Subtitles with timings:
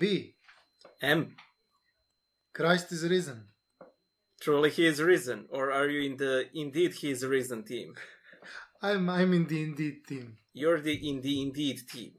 [0.00, 0.34] B.
[1.02, 1.36] M.
[2.52, 3.40] Christ is risen.
[4.40, 7.94] Truly he is risen, or are you in the indeed he is risen team?
[8.82, 10.26] I'm I'm in the indeed team.
[10.60, 12.12] You're the in the indeed team.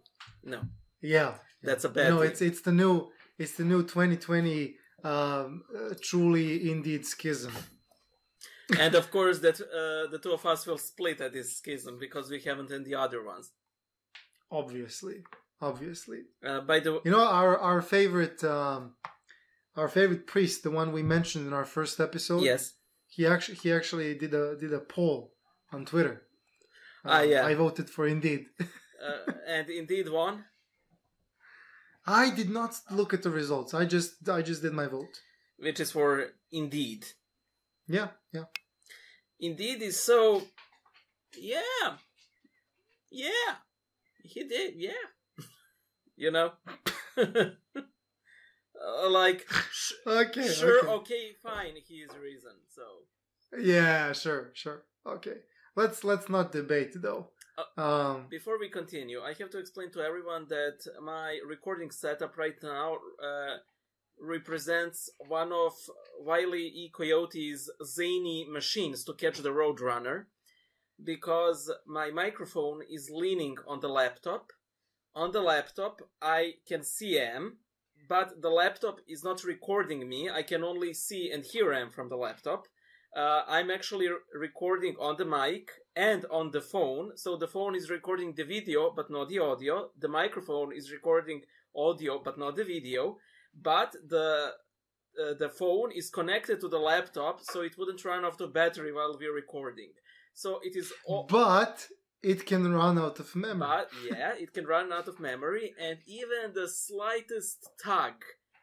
[0.43, 0.59] No,
[1.01, 1.31] Yeah.
[1.63, 2.09] that's a bad.
[2.11, 2.29] no, team.
[2.31, 2.95] it's it's the new
[3.41, 7.53] it's the new 2020 um, uh, truly indeed schism.
[8.79, 12.29] and of course that uh, the two of us will split at this schism because
[12.29, 13.51] we haven't in the other ones.
[14.51, 15.17] Obviously,
[15.61, 16.19] obviously.
[16.45, 18.95] Uh, by the way, You know our our favorite um,
[19.75, 22.43] our favorite priest, the one we mentioned in our first episode.
[22.43, 22.73] yes,
[23.07, 25.33] He actually he actually did a did a poll
[25.71, 26.23] on Twitter.
[27.05, 27.45] Ah, Um, yeah.
[27.49, 28.45] I voted for Indeed.
[28.59, 30.45] uh, and indeed won.
[32.05, 33.73] I did not look at the results.
[33.73, 35.15] I just I just did my vote.
[35.57, 37.05] which is for Indeed.
[37.87, 38.45] Yeah, yeah.
[39.39, 40.41] Indeed is so.
[41.37, 41.97] Yeah.
[43.11, 43.55] Yeah.
[44.23, 45.05] He did, yeah.
[46.21, 46.51] You know?
[48.83, 50.47] Uh, like, sh- Okay.
[50.47, 50.93] sure, okay.
[50.99, 52.83] okay, fine, he is reason, so.
[53.59, 54.85] Yeah, sure, sure.
[55.05, 55.37] Okay.
[55.75, 57.23] Let's let's not debate though.
[57.57, 60.77] Uh, Um Before we continue, I have to explain to everyone that
[61.11, 62.87] my recording setup right now
[63.29, 63.55] uh,
[64.19, 64.99] represents
[65.37, 65.73] one of
[66.27, 66.91] Wile E.
[66.97, 70.17] Coyote's zany machines to catch the Roadrunner
[71.11, 74.43] because my microphone is leaning on the laptop.
[75.13, 77.57] On the laptop, I can see M,
[78.07, 80.29] but the laptop is not recording me.
[80.29, 82.67] I can only see and hear M from the laptop.
[83.15, 87.17] Uh, I'm actually recording on the mic and on the phone.
[87.17, 89.89] So the phone is recording the video, but not the audio.
[89.99, 91.41] The microphone is recording
[91.75, 93.17] audio, but not the video.
[93.53, 94.53] But the
[95.21, 98.93] uh, the phone is connected to the laptop, so it wouldn't run out of battery
[98.93, 99.91] while we're recording.
[100.33, 100.93] So it is.
[101.27, 101.85] But
[102.23, 103.67] it can run out of memory.
[103.67, 108.13] but yeah, it can run out of memory, and even the slightest tug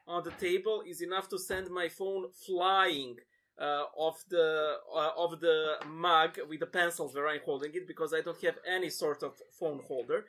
[0.06, 3.16] on the table is enough to send my phone flying
[3.60, 8.14] uh, off the uh, of the mug with the pencils where I'm holding it because
[8.14, 10.26] I don't have any sort of phone holder.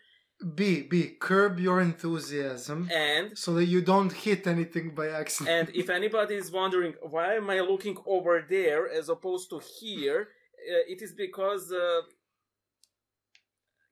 [0.55, 5.49] B B curb your enthusiasm And so that you don't hit anything by accident.
[5.69, 10.29] and if anybody is wondering why am I looking over there as opposed to here,
[10.71, 12.03] uh, it is because the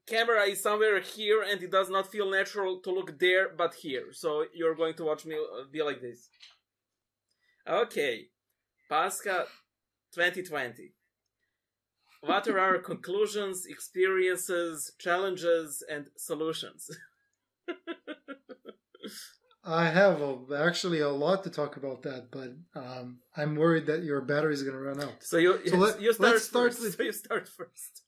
[0.07, 4.07] camera is somewhere here and it does not feel natural to look there but here.
[4.13, 6.29] So you're going to watch me uh, be like this.
[7.67, 8.27] Okay,
[8.89, 9.45] Pascha
[10.13, 10.93] 2020.
[12.21, 16.89] What are our conclusions, experiences, challenges, and solutions?
[19.69, 24.03] I have a, actually a lot to talk about that, but um, I'm worried that
[24.03, 25.21] your battery is going to run out.
[25.21, 26.81] So you So let- you start let's start first.
[26.83, 28.01] with- So you start first.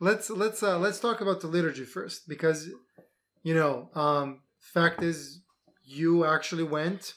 [0.00, 2.68] Let's let's uh, let's talk about the liturgy first because
[3.42, 5.42] you know um, fact is
[5.84, 7.14] you actually went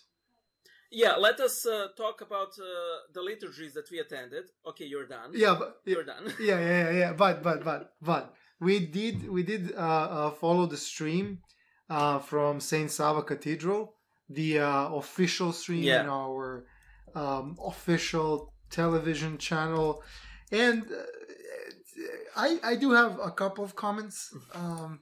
[1.04, 2.68] Yeah, let us uh, talk about uh,
[3.16, 4.44] the liturgies that we attended.
[4.70, 5.30] Okay, you're done.
[5.34, 6.26] yeah but You're done.
[6.50, 7.14] yeah yeah yeah, yeah.
[7.24, 8.24] but but but but
[8.68, 11.26] we did we did uh, uh, follow the stream
[11.90, 13.82] uh, from Saint Sava Cathedral
[14.40, 16.02] the uh, official stream Yeah.
[16.04, 16.66] in our
[17.22, 20.02] um, official television channel
[20.52, 21.04] and uh,
[22.36, 25.00] I I do have a couple of comments um,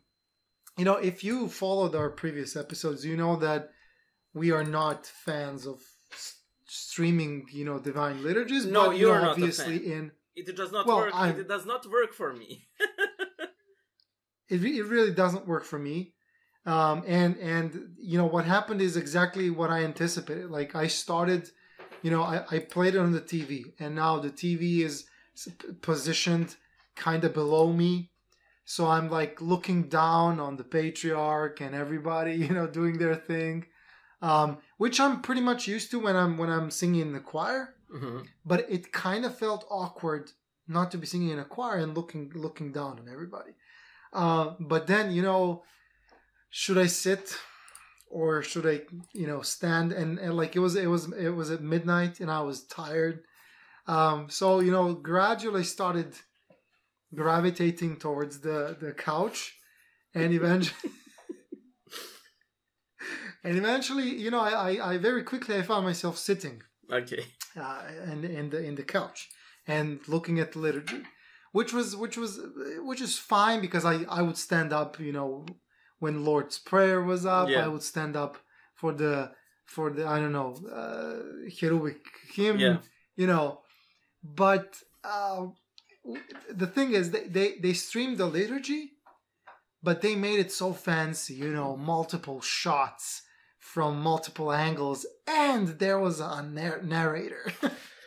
[0.77, 3.69] you know if you followed our previous episodes you know that
[4.33, 5.79] we are not fans of
[6.11, 10.11] s- streaming you know divine liturgies No, but you you're know, not a obviously in
[10.35, 11.13] It does not Well, work.
[11.23, 12.49] I'm- It does not work for me.
[14.49, 16.13] it, re- it really doesn't work for me
[16.65, 21.49] um, and and you know what happened is exactly what i anticipated like i started
[22.03, 25.05] you know i, I played it on the tv and now the tv is
[25.81, 26.55] positioned
[26.95, 28.11] kind of below me
[28.65, 33.65] so i'm like looking down on the patriarch and everybody you know doing their thing
[34.21, 37.75] um, which i'm pretty much used to when i'm when i'm singing in the choir
[37.93, 38.25] Mhm.
[38.45, 40.31] but it kind of felt awkward
[40.67, 43.51] not to be singing in a choir and looking looking down on everybody.
[44.13, 45.63] Uh, but then you know,
[46.49, 47.35] should I sit
[48.09, 48.81] or should I
[49.13, 52.31] you know stand and, and like it was it was it was at midnight and
[52.31, 53.25] I was tired.
[53.87, 56.15] Um, so you know, gradually started
[57.13, 59.55] gravitating towards the the couch,
[60.13, 60.91] and eventually.
[63.43, 66.61] And eventually, you know, I, I, I very quickly I found myself sitting
[66.91, 67.23] Okay.
[67.59, 67.81] uh,
[68.11, 69.29] in in the in the couch
[69.67, 71.01] and looking at the liturgy,
[71.51, 72.39] which was which was
[72.89, 75.45] which is fine because I I would stand up, you know,
[75.97, 77.65] when Lord's Prayer was up, Yeah.
[77.65, 78.37] I would stand up
[78.75, 79.31] for the
[79.65, 81.17] for the I don't know uh,
[81.59, 82.01] heroic
[82.35, 82.77] hymn, Yeah.
[83.15, 83.61] you know,
[84.23, 84.67] but
[85.03, 85.47] uh,
[86.49, 88.91] the thing is they, they they streamed the liturgy
[89.83, 93.23] but they made it so fancy, you know, multiple shots
[93.57, 97.51] from multiple angles, and there was a nar- narrator,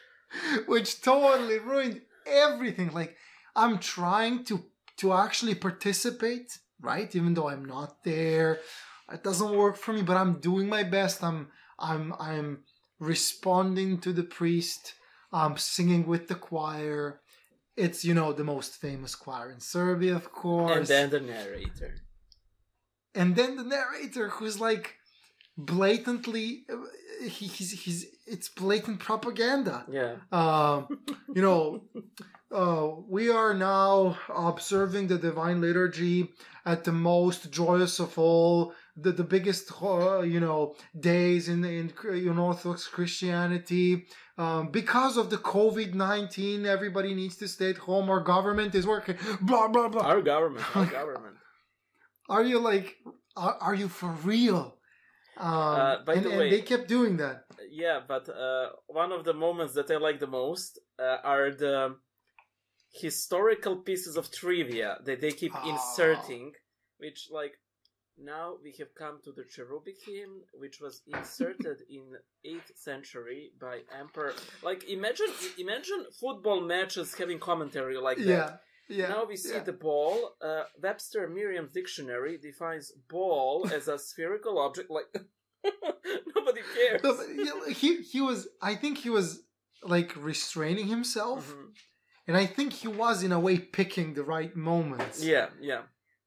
[0.67, 2.93] which totally ruined everything.
[2.93, 3.17] Like,
[3.57, 4.65] I'm trying to
[4.99, 7.15] to actually participate, right?
[7.17, 8.61] Even though I'm not there,
[9.13, 10.03] it doesn't work for me.
[10.03, 11.23] But I'm doing my best.
[11.25, 11.49] I'm
[11.79, 12.65] I'm I'm
[13.01, 14.95] responding to the priest.
[15.33, 17.21] I'm singing with the choir.
[17.77, 20.77] It's you know the most famous choir in Serbia, of course.
[20.79, 21.95] And then the narrator.
[23.15, 24.95] and then the narrator who's like
[25.57, 26.77] blatantly uh,
[27.23, 30.15] he, he's he's it's blatant propaganda Yeah.
[30.33, 30.89] um
[31.37, 31.85] you know
[32.53, 36.33] uh we are now observing the divine liturgy
[36.67, 41.93] at the most joyous of all the, the biggest uh, you know days in in,
[42.29, 44.07] in orthodox christianity
[44.37, 49.17] um, because of the covid-19 everybody needs to stay at home our government is working
[49.41, 50.65] blah blah blah Our government.
[50.77, 51.37] Our government.
[52.29, 52.97] are you like
[53.37, 54.63] are, are you for real
[55.37, 57.39] um Uh, by and, the way- they kept doing that
[57.85, 58.67] Yeah, but uh,
[59.03, 60.71] one of the moments that I like the most
[61.07, 61.77] uh, are the
[62.93, 65.65] historical pieces of trivia that they keep Ah.
[65.73, 66.53] inserting,
[66.99, 67.55] which like
[68.19, 72.05] now we have come to the cherubic hymn, which was inserted in
[72.47, 74.35] 8th century by Emperor.
[74.63, 75.27] Like imagine,
[75.59, 78.27] imagine football matches having commentary like that.
[78.27, 78.51] yeah
[78.89, 79.61] yeah Now we see yeah.
[79.71, 80.17] the ball.
[80.43, 84.91] Uh, Webster Merriam's dictionary defines ball as a spherical object.
[84.91, 85.09] Like
[86.37, 87.01] nobody cares.
[87.03, 89.41] No, he- he was i think he was
[89.83, 91.69] like restraining himself Mhm.
[92.29, 95.83] and i think he was in a way picking the right moments Yeah, yeah.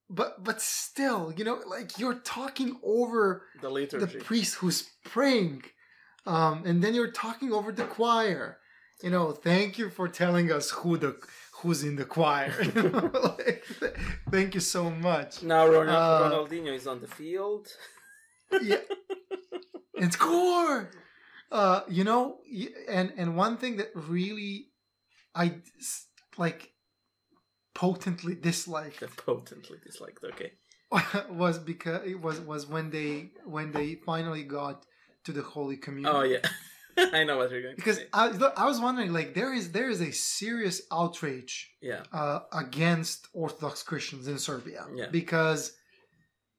[0.09, 3.69] But but still you know like you're talking over The
[3.99, 5.63] the priest who's praying
[6.25, 8.57] um and then you're talking over the choir.
[9.03, 11.15] You know thank you for telling us who the
[11.61, 12.53] who's in the choir.
[13.37, 13.63] Like,
[14.31, 15.43] thank you so much.
[15.43, 17.67] Now Ron- Uh, Ronaldinho is on the field.
[18.61, 18.77] yeah.
[19.99, 20.89] And score!
[21.51, 22.39] Uh you know
[22.89, 24.67] and and one thing that really
[25.35, 25.45] I
[26.37, 26.71] like
[27.83, 30.23] potently disliked Potently disliked.
[30.31, 30.51] Okay.
[31.43, 33.11] was because it was was when they
[33.55, 34.75] when they finally got
[35.25, 36.45] to the holy communion Oh yeah,
[37.19, 38.07] I know what you're going to because say.
[38.13, 38.25] I,
[38.63, 41.53] I was wondering like there is there is a serious outrage
[41.89, 45.09] Yeah, uh, against Orthodox Christians in Serbia Yeah.
[45.19, 45.61] because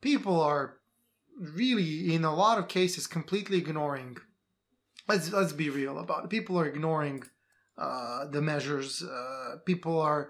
[0.09, 0.65] people are
[1.61, 4.11] really in a lot of cases completely ignoring.
[5.11, 6.31] Let's let's be real about it.
[6.31, 7.19] People are ignoring
[7.85, 9.03] uh, the measures.
[9.03, 10.23] Uh, people are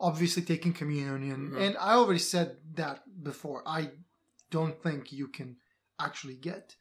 [0.00, 1.60] obviously taking communion, Mhm.
[1.60, 3.62] and I already said that before.
[3.66, 3.92] I
[4.50, 5.56] don't think you can
[5.98, 6.76] actually get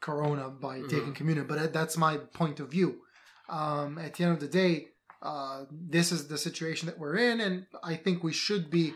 [0.00, 0.88] corona by Mhm.
[0.90, 3.02] taking communion, but that's my point of view.
[3.48, 4.92] Um, at the end of the day,
[5.22, 8.94] uh, this is the situation that we're in, and I think we should be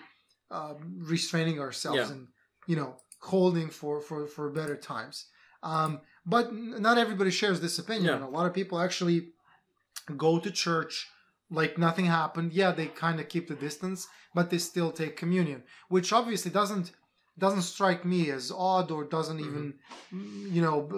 [0.53, 2.11] um, restraining ourselves Yeah.
[2.11, 2.27] and
[2.67, 5.27] you know holding for for for better times.
[5.63, 8.19] Um, but not everybody shares this opinion.
[8.21, 8.27] Yeah.
[8.27, 9.33] A lot of people actually
[10.17, 11.09] go to church
[11.51, 12.53] like nothing happened.
[12.53, 16.93] Yeah, they kind of keep the distance, but they still take communion, which obviously doesn't
[17.39, 19.49] doesn't strike me as odd or doesn't Mm-hmm.
[19.49, 19.75] even
[20.13, 20.89] mm, you know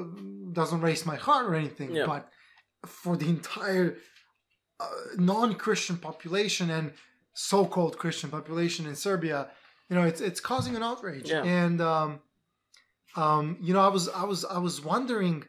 [0.53, 1.95] doesn't raise my heart or anything.
[1.95, 2.07] Yeah.
[2.07, 2.29] But
[2.87, 3.97] for the entire
[4.81, 4.87] uh,
[5.17, 6.93] non-Christian population and
[7.35, 9.49] so-called Christian population in Serbia,
[9.89, 11.31] you know, it's it's causing an outrage.
[11.31, 11.45] Yeah.
[11.45, 12.21] And um,
[13.17, 15.45] um, you know, I was I was I was wondering,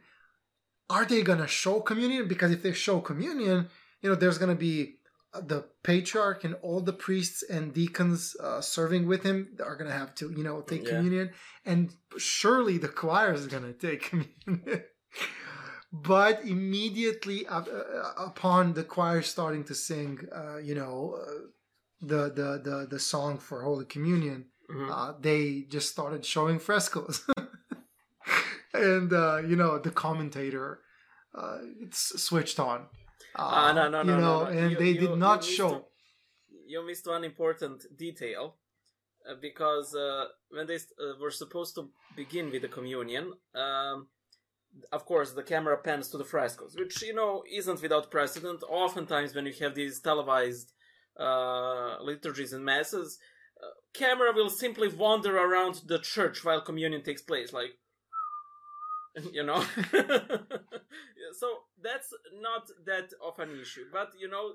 [0.90, 2.28] are they gonna show communion?
[2.28, 3.70] Because if they show communion,
[4.04, 4.98] you know, there's gonna be
[5.34, 9.92] uh, the patriarch and all the priests and deacons uh, serving with him are gonna
[9.92, 10.90] have to, you know, take Yeah.
[10.90, 11.32] communion,
[11.66, 14.84] and surely the choir is gonna take communion.
[15.92, 21.48] but immediately uh, uh, upon the choir starting to sing, uh, you know, uh,
[22.02, 24.90] the, the the the song for Holy Communion, Mhm.
[24.92, 27.26] uh, they just started showing frescoes,
[28.74, 30.80] and uh, you know the commentator
[31.36, 32.88] uh, it's switched on.
[33.36, 34.60] Uh, Ah, no, no, no, you know, no, no.
[34.60, 35.72] and You- they you- did not show.
[35.72, 35.86] one-
[36.66, 38.58] You missed one important detail
[39.28, 44.08] uh, because uh, when they uh, were supposed to begin with the communion, um,
[44.92, 48.64] of course, the camera pans to the frescoes, which you know isn't without precedent.
[48.68, 50.72] Oftentimes, when you have these televised
[51.20, 53.20] uh, liturgies and masses,
[53.64, 57.74] uh, camera will simply wander around the church while communion takes place, like
[59.32, 59.64] you know.
[61.40, 61.48] so
[61.82, 64.54] that's not that of an issue, but you know,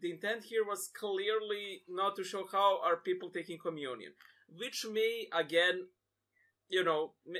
[0.00, 4.12] the intent here was clearly not to show how are people taking communion,
[4.56, 5.86] which may again,
[6.68, 7.36] you know, m-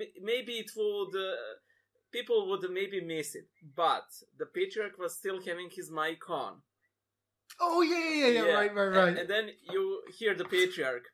[0.00, 1.14] m- maybe it would.
[1.16, 1.36] Uh,
[2.12, 4.06] people would maybe miss it, but
[4.38, 6.62] the patriarch was still having his mic on.
[7.60, 9.08] Oh yeah, yeah, yeah, yeah, right, right, right.
[9.08, 11.04] And, and then you hear the patriarch.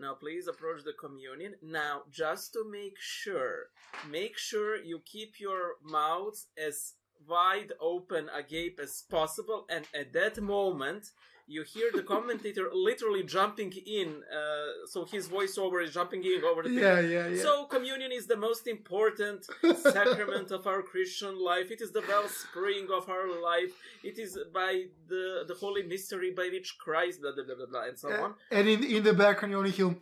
[0.00, 1.56] Now, please approach the communion.
[1.62, 3.66] Now, just to make sure,
[4.10, 6.94] make sure you keep your mouths as
[7.28, 9.66] wide open, agape as possible.
[9.68, 11.10] And at that moment,
[11.50, 14.08] you hear the commentator literally jumping in.
[14.38, 16.78] Uh, so his voiceover is jumping in over the thing.
[16.78, 17.42] Yeah, yeah, yeah.
[17.42, 21.70] So, communion is the most important sacrament of our Christian life.
[21.70, 23.72] It is the wellspring of our life.
[24.04, 27.84] It is by the the holy mystery by which Christ, blah blah blah blah, blah
[27.88, 28.34] and so on.
[28.50, 29.96] and in in the background, you only hear.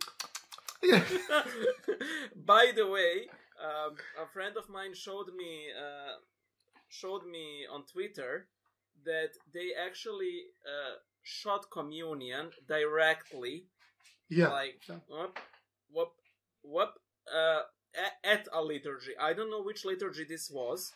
[0.83, 1.03] Yeah.
[2.53, 3.13] by the way,
[3.67, 3.91] um,
[4.23, 5.51] a friend of mine showed me
[5.85, 6.15] uh,
[7.01, 8.47] showed me on Twitter
[9.05, 13.67] that they actually uh, shot communion directly
[14.29, 14.49] Yeah.
[14.49, 14.99] like Yeah.
[15.07, 15.39] whoop,
[15.91, 16.13] whoop,
[16.63, 16.93] whoop,
[17.31, 17.63] uh,
[18.23, 19.17] at a liturgy.
[19.17, 20.91] I don't know which liturgy this was.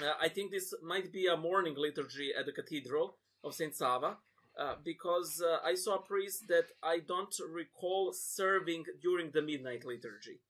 [0.00, 4.18] Uh, I think this might be a morning liturgy at the Cathedral of Saint Sava,
[4.58, 9.84] uh, because uh, I saw a priest that I don't recall serving during the midnight
[9.84, 10.40] liturgy.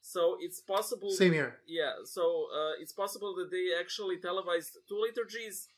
[0.00, 1.10] So it's possible.
[1.10, 1.60] Same here.
[1.66, 5.68] Yeah, so uh, it's possible that they actually televised two liturgies,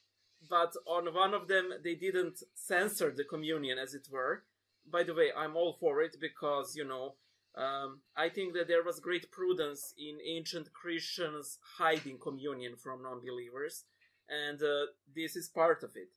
[0.48, 4.44] but on one of them they didn't censor the communion, as it were.
[4.90, 7.14] By the way, I'm all for it because, you know,
[7.56, 13.20] um, I think that there was great prudence in ancient Christians hiding communion from non
[13.20, 13.84] believers,
[14.28, 16.08] and uh, this is part of it.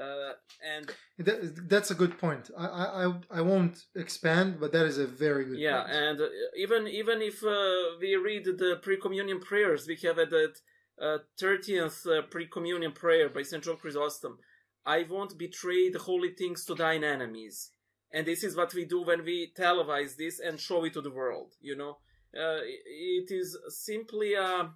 [0.00, 0.32] Uh,
[0.76, 2.50] and That, that's a good point.
[2.56, 5.92] I, I I won't expand, but that is a very good yeah, point.
[5.92, 10.32] and uh, even even if uh, we read the pre-communion prayers, we have at
[10.98, 14.38] that thirtieth uh, pre-communion prayer by Saint John Chrysostom.
[14.84, 17.72] I won't betray the holy things to thine enemies,
[18.12, 21.10] and this is what we do when we televise this and show it to the
[21.10, 21.54] world.
[21.60, 21.98] You know,
[22.34, 24.66] uh, it is simply uh,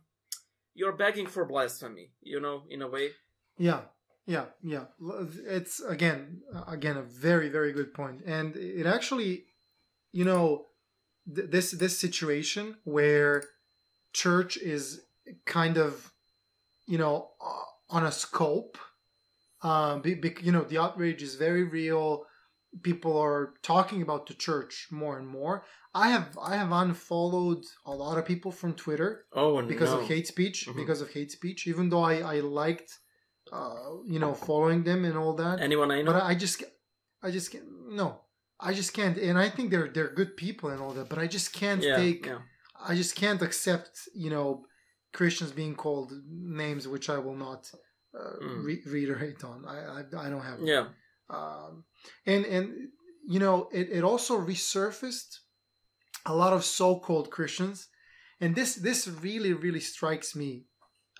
[0.74, 2.10] you're begging for blasphemy.
[2.20, 3.10] You know, in a way.
[3.56, 3.82] Yeah,
[4.26, 4.84] yeah, yeah.
[5.46, 8.00] It's again, again, a very, very good point.
[8.00, 9.44] point, and it actually,
[10.12, 10.66] you know,
[11.34, 13.42] th- this this situation where
[14.12, 15.02] church is
[15.44, 16.09] kind of,
[16.86, 18.78] you know, uh, on a scope.
[19.62, 22.24] Um, be, be, you know, the outrage is very real.
[22.82, 25.64] People are talking about the church more and more.
[25.92, 29.98] I have I have unfollowed a lot of people from Twitter Oh because no.
[30.00, 30.76] of hate speech Mhm.
[30.76, 32.90] because of hate speech even though i i liked
[33.52, 33.74] uh
[34.06, 36.12] you know following them and all that Anyone I know?
[36.12, 36.62] but i just
[37.26, 37.64] i just can't
[38.02, 38.20] no
[38.60, 41.26] i just can't and i think they're they're good people and all that but i
[41.26, 42.38] just can't yeah, take yeah.
[42.90, 44.64] i just can't accept you know
[45.12, 47.70] christians being called names which i will not
[48.18, 48.64] uh, Mm.
[48.64, 50.86] re- reiterate on i i, I don't have Yeah.
[51.28, 51.84] um,
[52.26, 52.66] and and
[53.32, 55.38] you know it, it also resurfaced
[56.26, 57.88] a lot of so-called christians
[58.40, 60.66] and this this really really strikes me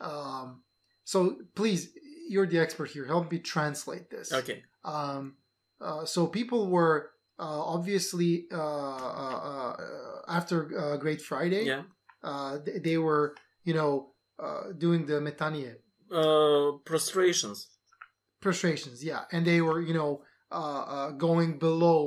[0.00, 0.62] um,
[1.04, 1.90] so please
[2.28, 4.62] you're the expert here help me translate this Okay.
[4.85, 5.37] um,
[5.80, 8.56] uh, so people were uh, obviously uh,
[9.25, 11.82] uh, uh, after uh, great friday Yeah.
[12.23, 13.93] uh, they, they were you know
[14.45, 15.75] uh, doing the metanie
[16.11, 17.59] Uh, prostrations.
[18.40, 20.12] prostrations yeah and they were you know
[20.61, 22.00] uh, uh going below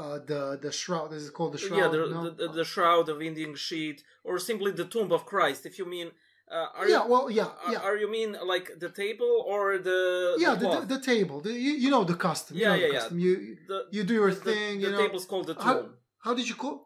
[0.00, 2.30] uh the the shroud this is called the shroud yeah, the, no?
[2.30, 5.60] the, the, shroud, the winding sheet, or simply the tomb of Christ.
[5.70, 6.08] If you mean,
[6.56, 9.62] uh, are yeah you, well yeah are, yeah are you mean like the table or
[9.78, 10.00] the
[10.44, 12.88] yeah the, the, the, table the, you, you know the custom you Yeah, know yeah,
[13.08, 13.24] the yeah.
[13.24, 13.32] you
[13.70, 15.64] the, you do your thing the you know table's called the tomb.
[15.70, 15.88] How-
[16.24, 16.76] how did you call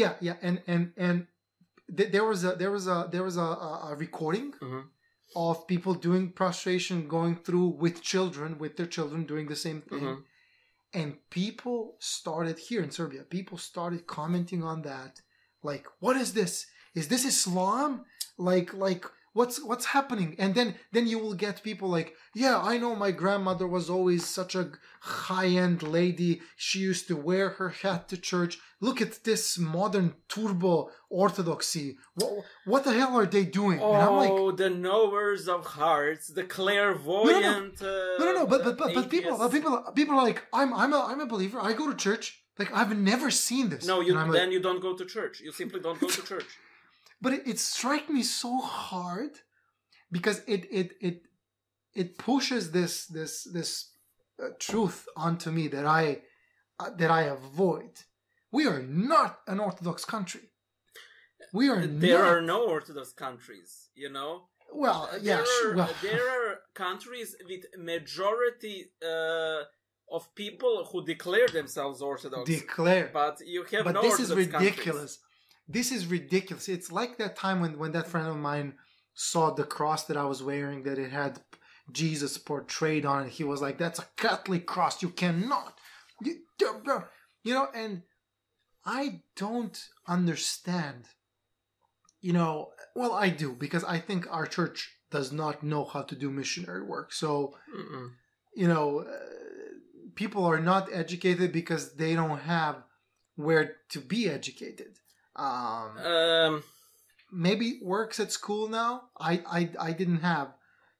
[0.00, 1.18] yeah yeah and and and
[1.96, 4.84] th- there was a there was a there was a, a, a recording Mhm.
[5.36, 10.04] of people doing prostration going through with children with their children doing the same thing
[10.06, 10.22] Mhm.
[11.00, 11.78] and people
[12.18, 15.12] started here in serbia people started commenting on that
[15.70, 17.90] like what is this is this islam
[18.50, 19.04] like like
[19.38, 20.30] what's what's happening?
[20.42, 22.08] And then then you will get people like
[22.42, 24.64] yeah i know my grandmother was always such a
[25.00, 26.32] high-end lady.
[26.66, 28.58] She used to wear her hat to church.
[28.86, 29.44] Look at this
[29.76, 30.90] modern turbo
[31.22, 31.88] orthodoxy.
[32.20, 32.30] What,
[32.72, 33.78] what the hell are they doing?
[33.80, 37.80] And i'm like Oh, the knowers of hearts, the clairvoyant.
[37.80, 40.70] no no no but but but, but uh, people but people people are like i'm
[40.82, 41.58] i'm a i'm a believer.
[41.68, 42.26] I go to church.
[42.60, 43.84] Like i've never seen this.
[43.92, 45.34] No, you then like, you don't go to church.
[45.46, 46.50] You simply don't go to church.
[47.20, 49.30] But it, it struck me so hard
[50.10, 51.22] because it it it
[51.94, 53.90] it pushes this this this
[54.42, 56.20] uh, truth onto me that i
[56.80, 57.90] uh, that i avoid
[58.52, 60.50] we are not an orthodox country
[61.52, 64.48] we are There not are no Orthodox countries, you know.
[64.72, 69.62] well yeah there sure, are, well there are countries with majority uh,
[70.16, 74.72] of people who declare themselves Orthodox, declare but you have but no this is ridiculous.
[74.84, 75.18] countries.
[75.68, 78.74] This is ridiculous it's like that time when when that friend of mine
[79.14, 81.40] saw the cross that i was wearing that it had
[81.92, 85.78] jesus portrayed on it he was like that's a catholic cross you cannot
[86.22, 86.36] you,
[87.44, 88.02] you know and
[88.88, 91.04] I don't understand.
[92.22, 96.16] You know, well, I do because I think our church does not know how to
[96.16, 97.12] do missionary work.
[97.12, 98.12] So, Mm-mm.
[98.54, 99.12] you know, uh,
[100.14, 102.82] people are not educated because they don't have
[103.36, 104.98] where to be educated.
[105.38, 106.62] Um, Um,
[107.32, 108.92] maybe works at school now.
[109.18, 110.48] I I, I didn't have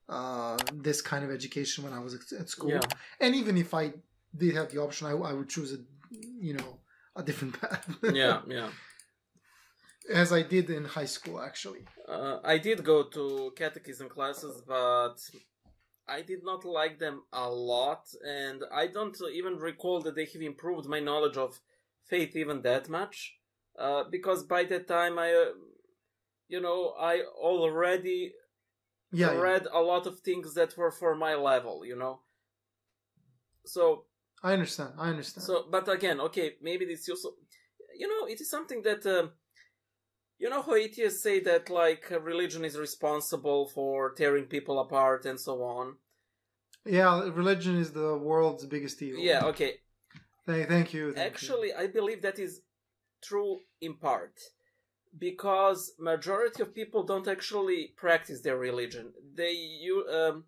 [0.09, 2.81] uh, this kind of education when I was at- school, Yeah.
[3.21, 3.93] and even if I
[4.37, 5.81] did have the option, I, I would choose a
[6.47, 6.71] you know
[7.17, 7.85] a different path.
[8.25, 8.71] yeah, yeah.
[10.23, 11.85] as I did in high school actually.
[12.07, 15.17] Uh, I did go to catechism classes, but
[16.07, 20.43] I did not like them a lot, and I don't even recall that they have
[20.43, 21.61] improved my knowledge of
[22.07, 23.35] faith even that much.
[23.79, 25.53] Uh, because by that time, I, uh,
[26.49, 28.35] you know, I already
[29.13, 29.41] Yeah, yeah.
[29.41, 32.21] read a lot of things that were for my level, you know.
[33.67, 34.05] So
[34.43, 34.95] I understand.
[34.99, 35.45] I understand.
[35.45, 37.31] so, but again, okay, maybe this also,
[37.97, 39.33] you know, it is something that, um,
[40.39, 45.39] you know, how atheists say that like religion is responsible for tearing people apart and
[45.41, 45.97] so on.
[46.85, 49.21] yeah, religion is the world's biggest evil.
[49.23, 49.75] Yeah, okay.
[50.47, 51.13] Thank, thank you.
[51.13, 51.23] thank you.
[51.23, 52.63] Actually, I believe that is
[53.23, 54.39] true in part
[55.19, 59.13] because majority of people don't actually practice their religion.
[59.35, 60.45] They you um,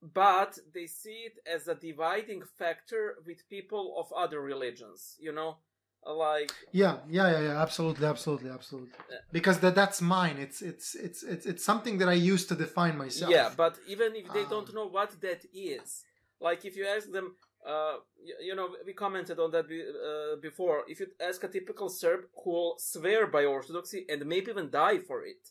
[0.00, 5.16] but they see it as a dividing factor with people of other religions.
[5.18, 5.58] You know,
[6.06, 7.62] like Yeah, yeah, yeah, yeah.
[7.62, 8.92] Absolutely, absolutely, absolutely.
[9.32, 10.36] Because that that's mine.
[10.38, 13.30] It's it's it's it's it's something that I use to define myself.
[13.32, 16.04] Yeah, but even if they don't Um, know what that is,
[16.40, 17.34] like if you ask them,
[17.72, 17.96] uh,
[18.28, 20.78] you, you know, we commented on that be, uh, before.
[20.92, 24.98] If you ask a typical Serb who will swear by Orthodoxy and maybe even die
[25.08, 25.42] for it,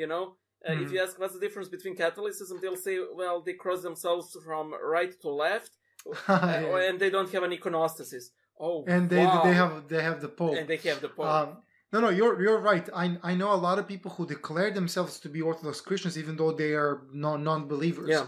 [0.00, 0.24] you know,
[0.68, 0.92] uh, if Mhm.
[0.92, 4.64] you ask what's the difference between Catholicism, they'll say, well, they cross themselves from
[4.96, 5.72] right to left,
[6.28, 6.86] uh, Yeah.
[6.86, 8.24] and they don't have an iconostasis.
[8.66, 9.42] Oh, and they wow.
[9.46, 10.56] they have they have the Pope.
[10.58, 11.26] and they have the Pope.
[11.36, 11.48] Um,
[11.92, 12.86] no, no, you're you're right.
[13.02, 16.34] I I know a lot of people who declare themselves to be Orthodox Christians, even
[16.40, 16.94] though they are
[17.26, 18.10] non non believers.
[18.16, 18.26] Yeah.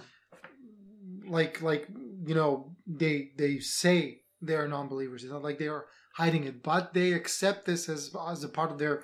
[1.38, 1.87] Like like
[2.29, 5.23] you know they they say they are non believers.
[5.25, 8.71] It's not like they are hiding it, but they accept this as as a part
[8.73, 9.03] of their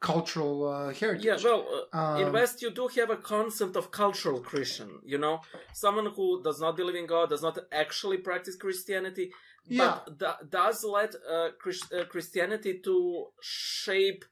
[0.00, 1.24] cultural uh, heritage.
[1.24, 5.18] yeah, well, uh, Um, in West, you do have a concept of cultural Christian, you
[5.18, 5.40] know,
[5.72, 9.32] someone who does not believe in God, does not actually practice Christianity,
[9.64, 10.00] Yeah.
[10.06, 14.22] but da- does let uh, Chris- uh, Christianity to shape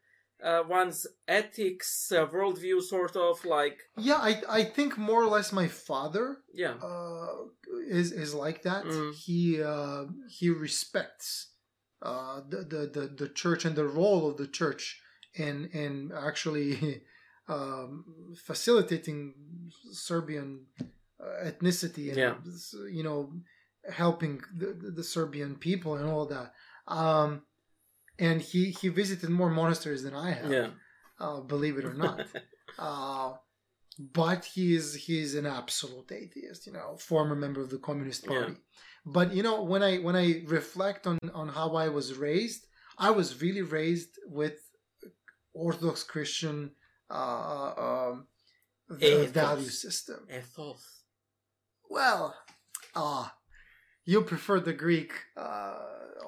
[0.44, 5.52] uh, one's ethics, uh, worldview, sort of like, yeah, I I think more or less
[5.52, 7.46] my father yeah, uh,
[7.88, 8.84] is is like that.
[8.84, 9.14] Mm.
[9.14, 11.52] He uh, he respects
[12.02, 15.00] uh, the, the the the church and the role of the church
[15.34, 17.02] in in actually
[17.48, 18.04] um,
[18.36, 19.34] facilitating
[19.92, 20.66] Serbian
[21.20, 22.34] uh, ethnicity and Yeah.
[22.90, 23.32] you know
[23.90, 26.52] helping the, the, the Serbian people and all that.
[26.86, 27.42] Um,
[28.18, 30.68] and he he visited more monasteries than I have yeah,
[31.20, 32.26] uh, believe it or not.
[32.78, 33.32] uh,
[33.98, 38.30] but he is he's an absolute atheist, you know, former member of the Communist Yeah.
[38.30, 38.56] Party.
[39.06, 42.66] But you know, when I when I reflect on on how I was raised,
[42.98, 44.56] I was really raised with
[45.52, 46.72] Orthodox Christian
[47.10, 48.26] uh, um,
[48.88, 49.30] the Ethos.
[49.30, 50.26] value system.
[50.30, 51.02] ethos.
[51.88, 52.34] Well,
[52.96, 53.34] ah,
[54.04, 55.78] you prefer the Greek uh,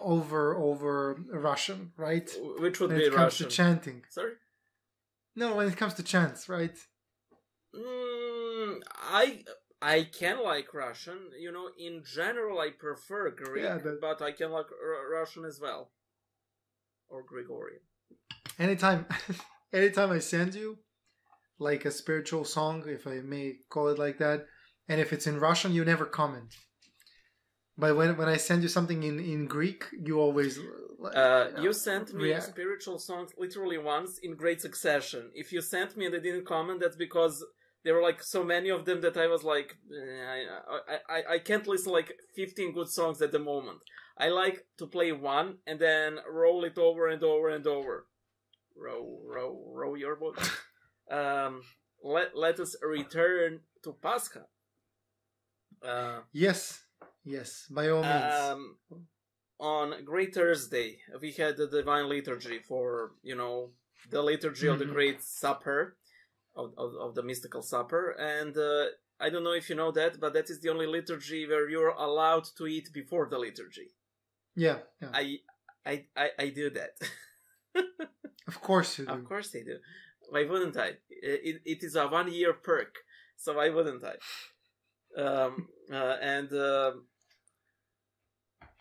[0.00, 2.28] over over Russian, right?
[2.58, 3.48] Which would When be it comes Russian.
[3.48, 4.02] to chanting.
[4.10, 4.32] Sorry?
[5.34, 6.76] No, when it comes to chants, right?
[7.74, 8.80] Mm,
[9.20, 9.44] I
[9.82, 11.18] I can like Russian.
[11.38, 15.44] You know, in general, I prefer Greek, Yeah, that- but I can like R- Russian
[15.44, 15.92] as well,
[17.08, 17.80] or Gregorian.
[18.58, 19.06] Anytime,
[19.72, 20.78] anytime I send you
[21.58, 24.46] like a spiritual song, if I may call it like that,
[24.88, 26.54] and if it's in Russian, you never comment.
[27.78, 30.58] But when when I send you something in in Greek, you always.
[31.14, 32.44] Uh, you sent me react.
[32.44, 35.30] spiritual songs literally once in great succession.
[35.34, 37.44] If you sent me and I didn't comment, that's because
[37.84, 40.38] there were like so many of them that I was like, eh, I,
[40.74, 43.80] I, I, I can't listen like 15 good songs at the moment.
[44.18, 48.06] I like to play one and then roll it over and over and over.
[48.74, 50.36] Row, row, row your boat.
[51.10, 51.62] um,
[52.02, 54.46] let, let us return to Pascha.
[55.86, 56.85] Uh, Yes,
[57.26, 58.34] yes, by all means.
[58.34, 58.76] um,
[59.58, 63.70] on Great Thursday, we had the Divine Liturgy for, you know,
[64.10, 64.92] the liturgy of the Mhm.
[64.92, 65.96] Great Supper,
[66.54, 68.10] of, of, of the Mystical Supper.
[68.12, 68.86] And uh,
[69.18, 71.96] I don't know if you know that, but that is the only liturgy where you're
[72.08, 73.88] allowed to eat before the liturgy.
[74.54, 75.10] yeah, yeah.
[75.12, 75.38] I,
[75.84, 76.92] I, I, I do that.
[78.46, 79.12] of course you do.
[79.12, 79.78] of course I do.
[80.30, 80.90] Why wouldn't I?
[81.10, 82.94] It, it is a one year perk,
[83.36, 84.16] so why wouldn't I?
[85.20, 87.04] Um, uh, and um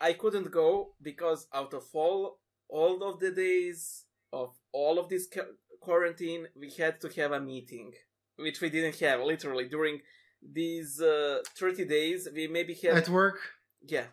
[0.00, 5.26] I couldn't go because out of all all of the days of all of this
[5.32, 7.92] ca- quarantine, we had to have a meeting,
[8.36, 10.00] which we didn't have literally during
[10.42, 12.28] these uh, 30 days.
[12.34, 13.38] We maybe had, At work,
[13.86, 14.06] yeah,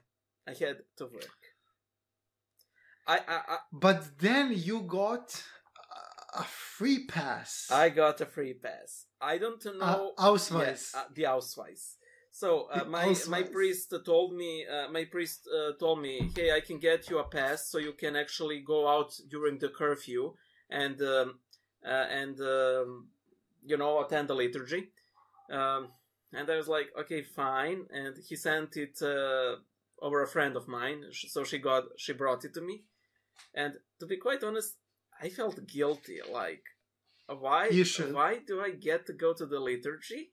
[0.48, 1.40] I had to work.
[3.06, 5.44] I, I, I, but then you got
[6.36, 7.68] a- a free pass.
[7.72, 9.06] I got a free pass.
[9.20, 10.14] I don't know.
[10.18, 10.92] Uh, Ausweis.
[10.94, 11.96] Yeah, uh, the Ausweis.
[12.36, 16.62] So uh, my my priest told me, uh, my priest uh, told me, hey, I
[16.62, 20.34] can get you a pass so you can actually go out during the curfew
[20.68, 21.40] and um,
[21.86, 23.10] uh, and um,
[23.64, 24.90] you know attend the liturgy.
[25.52, 25.90] Um,
[26.34, 27.86] and I was like, okay, fine.
[27.94, 29.58] And he sent it uh,
[30.02, 32.84] over a friend of mine, so she got she brought it to me.
[33.54, 34.78] And to be quite honest,
[35.22, 36.18] I felt guilty.
[36.32, 36.64] Like,
[37.28, 37.70] why?
[38.12, 40.32] Why do I get to go to the liturgy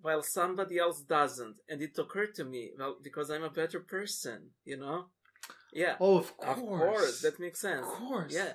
[0.00, 1.58] while somebody else doesn't?
[1.68, 5.06] And it occurred to me, well, because I'm a better person, you know?
[5.72, 5.96] Yeah.
[6.00, 6.58] oh, of course.
[6.58, 7.86] Of course, that makes sense.
[7.86, 8.34] Of course.
[8.34, 8.52] Yeah.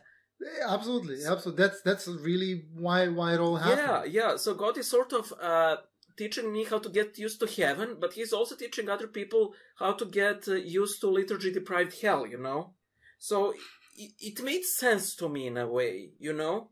[0.67, 1.63] Absolutely, absolutely.
[1.63, 3.77] That's that's really why why it all happened.
[3.77, 4.37] Yeah, yeah.
[4.37, 5.77] So God is sort of uh,
[6.17, 9.93] teaching me how to get used to heaven, but He's also teaching other people how
[9.93, 12.25] to get uh, used to liturgy deprived hell.
[12.25, 12.73] You know,
[13.19, 13.53] so
[13.95, 16.11] it, it made sense to me in a way.
[16.19, 16.69] You know,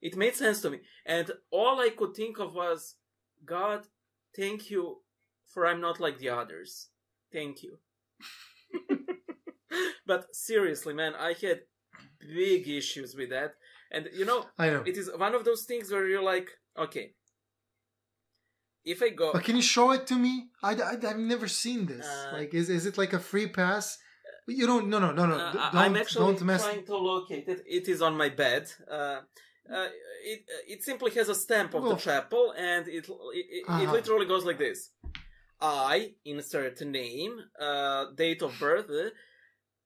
[0.00, 2.96] it made sense to me, and all I could think of was,
[3.44, 3.86] God,
[4.36, 4.98] thank you
[5.46, 6.88] for I'm not like the others.
[7.32, 7.78] Thank you.
[10.06, 11.60] but seriously, man, I had
[12.20, 13.54] big issues with that.
[13.90, 14.82] And you know, I know.
[14.86, 16.48] it is one of those things where you're like,
[16.78, 17.14] okay,
[18.84, 20.48] if I go, But can you show it to me?
[20.62, 22.06] I, I have never seen this.
[22.06, 23.98] Uh, like, is is it like a free pass?
[24.46, 24.88] You don't.
[24.88, 25.36] No, no, no, no.
[25.36, 26.64] uh, don't, I'm actually don't mess.
[26.64, 27.62] trying to locate it.
[27.66, 28.70] It is on my bed.
[28.90, 29.20] Uh,
[29.72, 29.88] uh,
[30.24, 31.96] it it simply has a stamp of the Oh.
[31.96, 33.92] chapel, and it it, it, it Uh-huh.
[33.92, 34.90] literally goes like this:
[35.60, 39.10] I insert name, uh, date of birth, uh,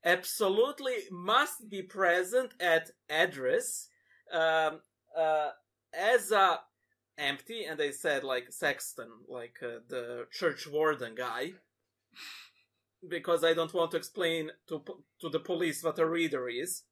[0.05, 3.88] absolutely must be present at address,
[4.33, 4.81] um,
[5.16, 5.51] uh,
[5.92, 6.61] as a
[7.18, 11.53] empty, and they said like sexton, like uh, the church warden guy,
[13.09, 14.83] because I don't want to explain to
[15.21, 16.83] to the police what a reader is.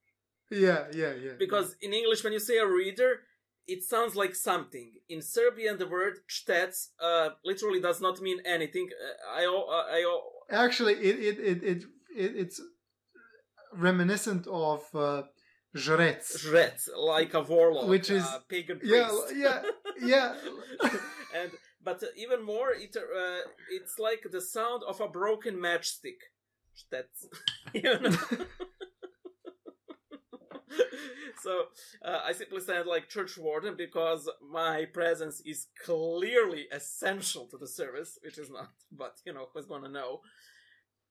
[0.50, 1.32] Yeah, yeah, yeah.
[1.38, 3.20] Because in English, when you say a reader,
[3.66, 4.92] it sounds like something.
[5.08, 8.88] In Serbian, the word čtec uh, literally does not mean anything.
[8.90, 11.82] Uh, I, uh, I, o- actually, it it it, it,
[12.16, 12.60] it it's
[13.72, 15.22] reminiscent of uh,
[15.76, 16.20] žrec.
[16.44, 18.94] žrec, like a warlock, Which is- a pagan priest.
[18.94, 19.62] Yeah, yeah,
[20.02, 20.34] yeah.
[21.34, 21.50] and
[21.82, 26.20] but even more, it uh, it's like the sound of a broken matchstick.
[26.90, 27.26] That's
[27.74, 28.16] you know.
[31.42, 31.64] so
[32.04, 37.68] uh, I simply said like church warden because my presence is clearly essential to the
[37.68, 38.70] service, which is not.
[38.92, 40.20] But you know who's gonna know.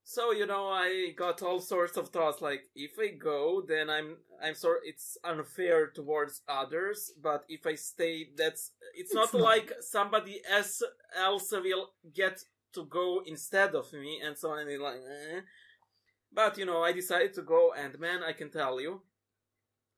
[0.04, 2.42] So you know, I got all sorts of thoughts.
[2.42, 7.12] Like, if I go, then I'm, I'm sorry, it's unfair towards others.
[7.22, 9.44] But if I stay, that's, it's, It's not, not.
[9.44, 10.82] like somebody else,
[11.16, 14.68] else will get to go instead of me, and so on.
[14.68, 15.42] And like, eh.
[16.34, 19.02] but you know, I decided to go, and man, I can tell you,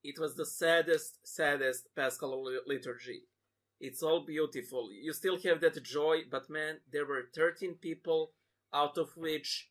[0.03, 3.23] it was the saddest, saddest Paschal liturgy.
[3.79, 4.89] It's all beautiful.
[4.91, 8.31] You still have that joy, but man, there were 13 people,
[8.73, 9.69] out of which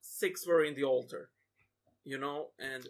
[0.00, 1.30] six were in the altar.
[2.04, 2.88] You know, and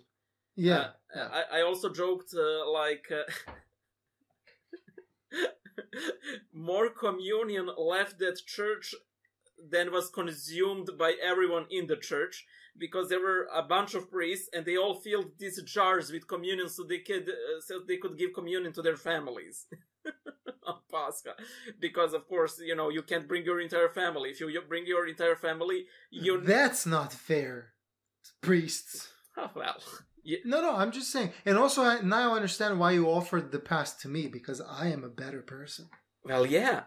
[0.54, 1.28] Yeah, uh, yeah.
[1.52, 3.24] I, I also joked uh, like uh,
[6.52, 8.94] more communion left that church
[9.70, 12.46] than was consumed by everyone in the church
[12.78, 16.68] because there were a bunch of priests and they all filled these jars with communion
[16.68, 19.66] so they could uh, so they could give communion to their families
[20.66, 21.34] on Pascha
[21.80, 24.86] because of course you know you can't bring your entire family if you you bring
[24.86, 27.72] your entire family you That's not fair,
[28.40, 29.08] priests.
[29.36, 29.80] oh, well
[30.44, 31.32] No, no, I'm just saying.
[31.44, 34.88] And also, I, now I understand why you offered the pass to me because I
[34.88, 35.88] am a better person.
[36.24, 36.84] Well, yeah.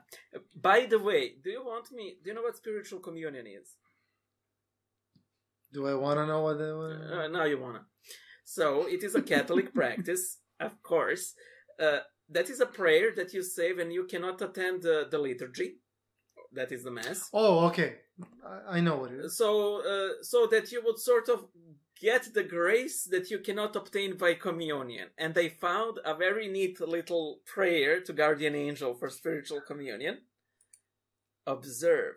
[0.54, 2.18] By the way, do you want me?
[2.22, 3.78] Do you know what spiritual communion is?
[5.72, 6.78] Do I want to know what the?
[6.78, 7.18] What...
[7.18, 7.82] Uh, now you wanna.
[8.44, 11.36] So it is a Catholic practice, of course.
[11.80, 15.78] Uh, that is a prayer that you say when you cannot attend the, the liturgy.
[16.54, 17.30] That is the mass.
[17.34, 17.96] Oh, okay.
[18.46, 19.38] I, I know what it is.
[19.38, 21.46] So, uh, so that you would sort of
[22.00, 25.10] get the grace that you cannot obtain by communion.
[25.18, 30.20] And they found a very neat little prayer to guardian angel for spiritual communion.
[31.46, 32.16] Observe.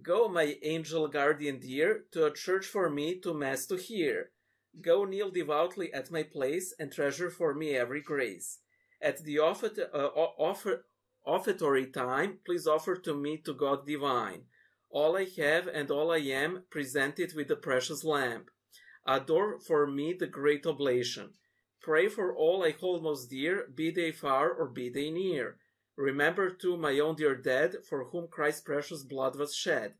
[0.00, 4.30] Go, my angel guardian dear, to a church for me to mass to hear.
[4.80, 8.60] Go kneel devoutly at my place and treasure for me every grace.
[9.02, 10.86] At the uh, offer,
[11.26, 14.44] offertory time, please offer to me to God divine.
[14.88, 18.50] All I have and all I am, present it with the precious lamp.
[19.06, 21.30] Adore for me the great oblation.
[21.82, 25.56] Pray for all I hold most dear, be they far or be they near.
[25.96, 29.94] Remember too my own dear dead, for whom Christ's precious blood was shed.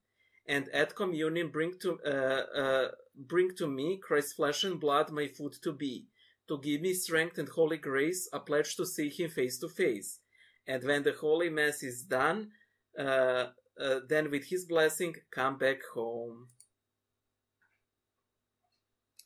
[0.46, 5.28] And at communion bring to uh, uh, bring to me Christ's flesh and blood my
[5.28, 6.09] food to be,
[6.48, 10.18] to give me strength and holy grace, a pledge to see Him face to face.
[10.66, 12.50] And when the holy mass is done,
[12.98, 13.46] uh,
[13.81, 16.48] uh, then with His blessing come back home.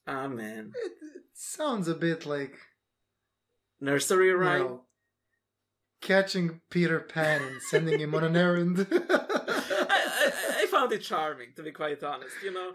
[0.07, 0.73] Amen.
[0.77, 2.55] It, it sounds a bit like
[3.81, 4.63] Nursery rhyme.
[4.63, 4.86] know,
[6.07, 8.87] catching Peter Pan and sending him on an errand.
[8.93, 12.37] I, I, I found it charming, to be quite honest.
[12.45, 12.73] You know.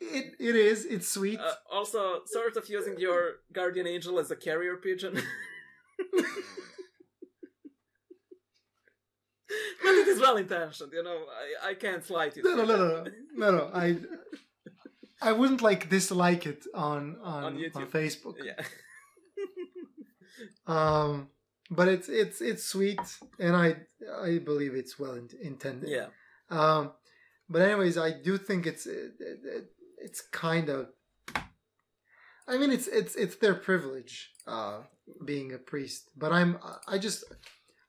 [0.00, 0.84] It, it is.
[0.84, 1.40] It's sweet.
[1.40, 5.14] Uh, also, sort of using your guardian angel as a carrier pigeon.
[6.12, 6.24] but
[9.84, 11.24] it is well intentioned, you know.
[11.64, 12.44] I, I can't slight it.
[12.44, 13.70] no, no, no, no, no, no, no.
[13.74, 13.96] I
[15.20, 18.36] I wouldn't like dislike it on on, On on, Facebook.
[18.42, 18.60] Yeah.
[20.66, 21.28] Um,
[21.70, 23.00] but it's it's it's sweet,
[23.38, 23.76] and I
[24.22, 25.88] I believe it's well in, intended.
[25.88, 26.06] yeah.
[26.50, 26.92] Um,
[27.48, 29.66] but anyways, I do think it's it, it,
[29.98, 30.88] it's kind of.
[32.48, 34.82] I mean, it's it's it's their privilege, uh,
[35.24, 36.10] being a priest.
[36.16, 37.24] But I'm I just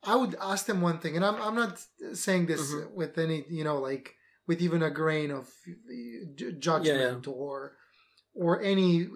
[0.03, 1.79] I would ask them one thing, and I'm I'm not
[2.13, 2.91] saying this Mhm.
[2.93, 4.15] with any you know like
[4.47, 5.47] with even a grain of
[6.59, 7.73] judgment or
[8.33, 9.07] or any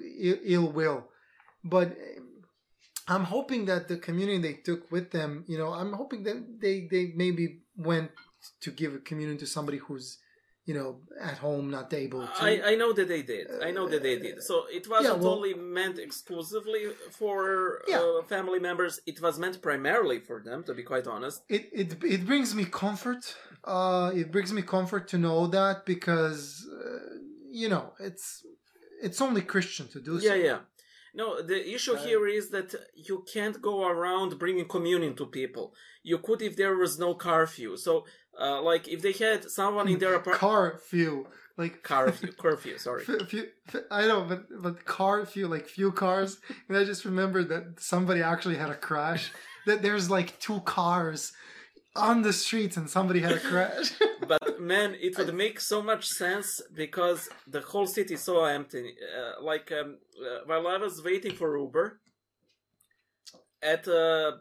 [0.45, 1.07] ill will,
[1.63, 1.95] but.
[3.07, 6.87] I'm hoping that the community they took with them, you know, I'm hoping that they
[6.89, 8.11] they maybe went
[8.61, 10.17] to give a communion to somebody who's,
[10.65, 12.33] you know, at home not able to.
[12.51, 13.47] I, I know that they did.
[13.61, 14.41] I know that they did.
[14.43, 16.83] So it wasn't Yeah, well- only meant exclusively
[17.19, 17.99] for Yeah.
[17.99, 18.99] uh, family members.
[19.05, 21.37] It was meant primarily for them, to be quite honest.
[21.49, 23.23] it, it it brings me comfort.
[23.63, 26.99] Uh, it brings me comfort to know that because uh,
[27.61, 28.25] you know it's
[29.07, 30.25] it's only Christian to do so.
[30.29, 30.59] Yeah, yeah.
[31.13, 35.73] No, the issue Uh, here is that you can't go around bringing communion to people.
[36.03, 37.75] You could if there was no curfew.
[37.77, 38.05] So,
[38.39, 40.39] uh, like, if they had someone in their apartment.
[40.39, 43.03] Car few like curfew, curfew, sorry.
[43.07, 47.03] F- few, f- I know, but but car few like few cars, and I just
[47.05, 49.31] remembered that somebody actually had a crash.
[49.67, 51.33] that there's like two cars
[51.95, 53.93] on the streets, and somebody had a crash.
[54.27, 58.95] But man, it would make so much sense because the whole city is so empty.
[59.17, 61.99] Uh, like, um, uh, while I was waiting for Uber,
[63.61, 64.31] at uh,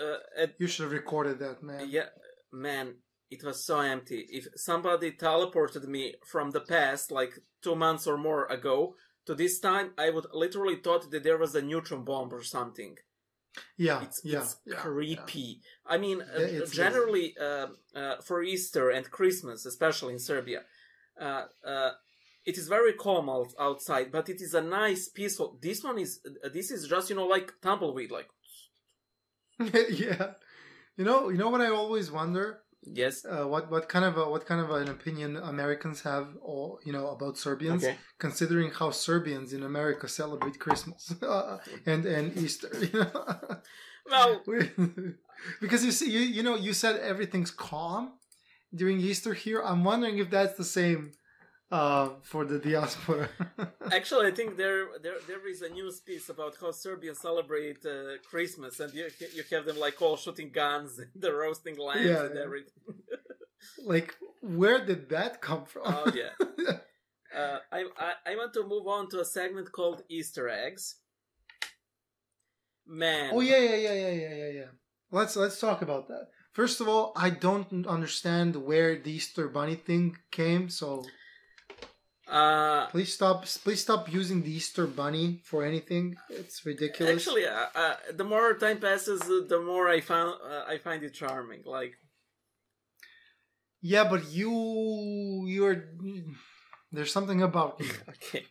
[0.00, 1.88] uh, at you should have recorded that, man.
[1.90, 2.08] Yeah,
[2.52, 2.94] man,
[3.30, 4.26] it was so empty.
[4.30, 8.94] If somebody teleported me from the past, like two months or more ago,
[9.26, 12.96] to this time, I would literally thought that there was a neutron bomb or something.
[13.76, 15.60] Yeah, It's, yeah, it's yeah, creepy.
[15.86, 20.62] I mean, uh, it's- generally uh, uh, for Easter and Christmas, especially in Serbia,
[21.20, 21.90] uh, uh,
[22.44, 25.58] it is very calm out, outside, but it is a nice, peaceful.
[25.62, 28.28] This one is uh, this is just you know like tumbleweed, like
[29.58, 29.82] yeah.
[29.90, 30.30] yeah.
[30.96, 32.60] You know, you know what I always wonder.
[32.94, 36.78] Yes, Uh, what what kind of a, what kind of an opinion Americans have, or
[36.84, 37.96] you know, about Serbians, okay.
[38.18, 42.70] considering how Serbians in America celebrate Christmas uh, and and Easter.
[42.80, 43.12] You know?
[44.10, 44.42] Well,
[45.60, 48.14] because you see, you you know, you said everything's calm
[48.74, 49.60] during Easter here.
[49.62, 51.12] I'm wondering if that's the same
[51.70, 53.28] uh, for the diaspora.
[53.92, 58.16] Actually, I think there there there is a news piece about how Serbians celebrate uh,
[58.28, 62.24] Christmas, and you you have them like all shooting guns, and the roasting lambs, Yeah,
[62.24, 62.72] and everything.
[63.84, 65.82] like, where did that come from?
[65.86, 66.32] Oh yeah.
[67.34, 70.96] Uh, I, I I want to move on to a segment called Easter eggs.
[72.86, 73.30] Man.
[73.34, 74.70] Oh yeah, yeah, yeah, yeah, yeah, yeah, yeah.
[75.10, 76.28] Let's let's talk about that.
[76.52, 81.04] First of all, I don't understand where the Easter Bunny thing came, so
[82.28, 83.44] Uh, please stop.
[83.64, 86.16] Please stop using the Easter Bunny for anything.
[86.28, 87.16] It's ridiculous.
[87.26, 91.02] actually, uh, uh, the more time passes, uh, the more I found uh, I find
[91.02, 91.62] it charming.
[91.64, 91.94] Like,
[93.80, 95.84] yeah, but you you're
[96.92, 98.44] there's something about you okay,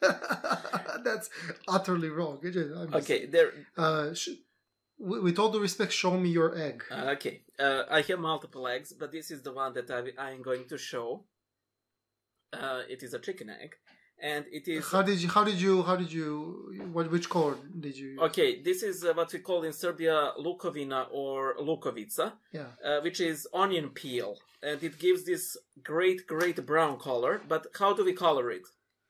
[1.04, 1.28] that's
[1.66, 2.38] utterly wrong.
[2.44, 3.52] I'm just- okay, there.
[3.76, 4.38] Uh, sh-
[5.00, 6.82] with all due respect, show me your egg.
[6.90, 10.42] Okay, uh, I have multiple eggs, but this is the one that I, I am
[10.42, 11.24] going to show.
[12.52, 13.74] Uh, it is a chicken egg,
[14.22, 15.28] and it is How did you?
[15.28, 15.82] How did you?
[15.82, 16.28] How did you?
[16.92, 17.10] What?
[17.10, 18.08] Which color did you?
[18.10, 18.18] use?
[18.20, 18.62] okay.
[18.62, 22.68] This is uh, what we call in Serbia lukovina or lukovica, Yeah.
[22.84, 27.42] uh, which is onion peel, and it gives this great, great brown color.
[27.46, 28.62] But how do we color it?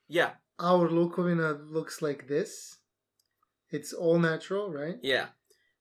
[0.08, 2.78] Yeah, Our Lukovina looks like this.
[3.70, 4.96] It's all natural, right?
[5.02, 5.26] yeah.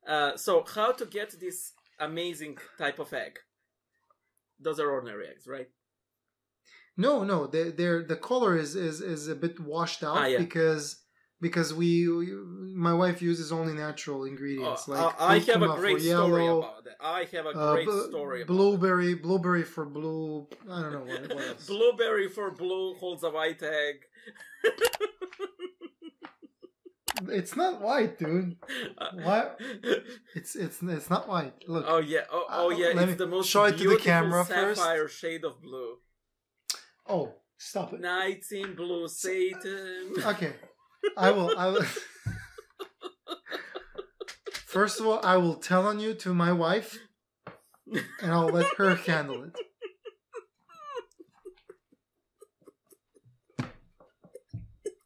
[0.07, 3.39] Uh, so how to get this amazing type of egg?
[4.59, 5.69] Those are ordinary eggs, right?
[6.97, 10.37] No, no, they, they're the color is is is a bit washed out Ah, yeah.
[10.39, 10.97] because
[11.39, 12.33] because we, we-
[12.87, 16.59] my wife uses only natural ingredients Oh, like I I have a great story yellow,
[16.59, 16.95] about that.
[16.99, 20.47] I have a uh, great story about blueberry blueberry for blue.
[20.69, 21.47] I don't know what, what that.
[21.49, 21.67] else.
[21.73, 23.95] Blueberry for blue holds a white egg.
[27.29, 28.57] It's not white, dude.
[28.97, 29.59] Uh, What?
[30.35, 31.55] It's it's it's not white.
[31.67, 31.85] Look.
[31.87, 34.45] Oh yeah, oh, oh Uh, yeah, let it's the most show it to the camera
[34.45, 34.79] first.
[34.79, 35.97] sapphire shade of blue.
[37.09, 38.01] Oh, stop it.
[38.01, 40.13] Nights in blue, Satan.
[40.25, 40.53] Okay,
[41.15, 41.57] I will.
[41.57, 41.85] I will.
[44.51, 46.99] First of all, I will tell on you to my wife,
[47.87, 49.55] and I'll let her handle it.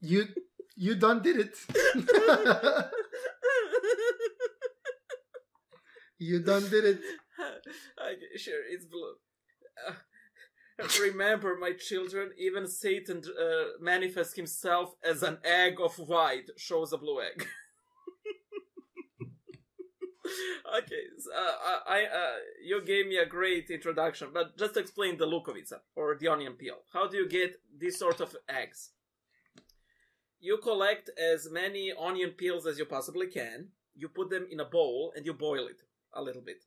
[0.01, 0.27] You
[0.75, 1.55] you done did it.
[6.17, 6.99] you done did it.
[7.39, 9.13] okay, sure, it's blue.
[9.87, 9.93] Uh,
[11.01, 16.97] remember, my children, even Satan uh, manifests himself as an egg of white, shows a
[16.97, 17.47] blue egg.
[20.77, 25.25] okay, so, uh, I, uh, you gave me a great introduction, but just explain the
[25.25, 26.77] Lukovica, or the onion peel.
[26.93, 28.91] How do you get this sort of eggs?
[30.39, 34.65] You collect as many onion peels as you possibly can, you put them in a
[34.65, 35.81] bowl, and you boil it
[36.13, 36.63] a little bit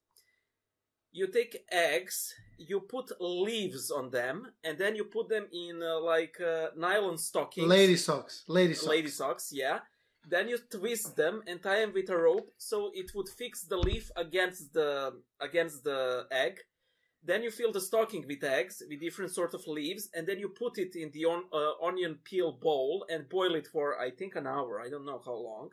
[1.15, 6.01] you take eggs, you put leaves on them, and then you put them in uh,
[6.01, 7.69] like uh, nylon stockings.
[7.69, 8.45] Lady socks.
[8.49, 8.89] Lady socks.
[8.89, 9.79] Lady socks, yeah.
[10.27, 13.77] Then you twist them and tie them with a rope so it would fix the
[13.77, 16.61] leaf against the against the egg.
[17.23, 20.51] Then you fill the stocking with eggs with different sort of leaves, and then you
[20.51, 24.35] put it in the on, uh, onion peel bowl and boil it for I think
[24.37, 24.81] an hour.
[24.81, 25.71] I don't know how long.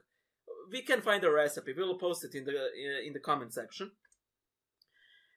[0.69, 1.73] We can find a recipe.
[1.75, 3.91] We'll post it in the uh, in the comment section.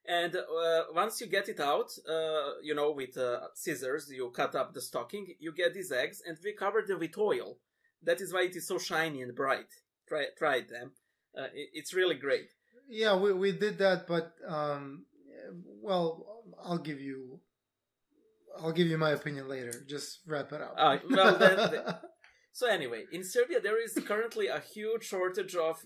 [0.07, 4.55] And uh, once you get it out, uh, you know, with uh, scissors, you cut
[4.55, 7.59] up the stocking, you get these eggs, and we cover them with oil.
[8.03, 9.71] That is why it is so shiny and bright.
[10.07, 10.93] Try, try them.
[11.37, 12.51] Uh, it, it's really great.
[12.87, 15.07] Yeah, we we did that, but um,
[15.83, 17.41] well, I'll give you,
[18.61, 19.73] I'll give you my opinion later.
[19.89, 20.75] Just wrap it up.
[21.09, 21.95] Well, then- then-
[22.57, 25.85] So anyway, in Serbia there is currently a huge shortage of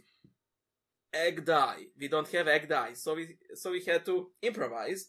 [1.12, 1.86] egg dye.
[1.98, 5.08] We don't have egg dye, so we so we had to improvise.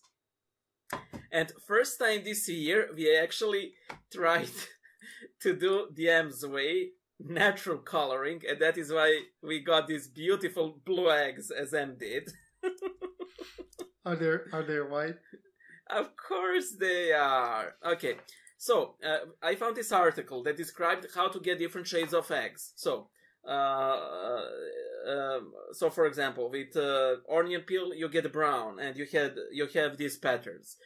[1.32, 3.74] And first time this year, we actually
[4.14, 4.50] tried
[5.42, 10.80] to do the M's way, natural coloring, and that is why we got these beautiful
[10.86, 12.32] blue eggs, as M did.
[14.06, 15.16] are there are there white?
[15.90, 17.74] Of course they are.
[17.84, 18.16] Okay,
[18.58, 22.74] so uh, I found this article that described how to get different shades of eggs.
[22.76, 23.10] So,
[25.74, 29.98] so for example, with uh, onion peel you get brown, and you had you have
[29.98, 30.78] these patterns.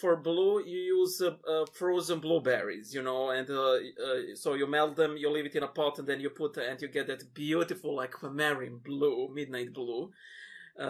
[0.00, 4.66] For blue, you use uh, uh, frozen blueberries, you know, and uh, uh, so you
[4.66, 7.06] melt them, you leave it in a pot, and then you put, and you get
[7.06, 10.10] that beautiful aquamarine blue, midnight blue.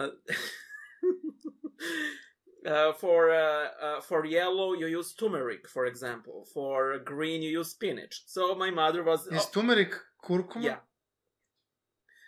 [2.67, 6.45] Uh, for uh, uh, for yellow, you use turmeric, for example.
[6.53, 8.15] For green, you use spinach.
[8.25, 9.93] So my mother was, Is oh, turmeric
[10.25, 10.63] curcuma?
[10.63, 10.79] yeah,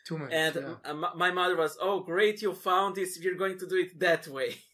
[0.07, 0.31] turmeric.
[0.33, 0.75] and yeah.
[0.85, 3.19] uh, m- my mother was, oh, great, you found this.
[3.21, 4.55] We're going to do it that way.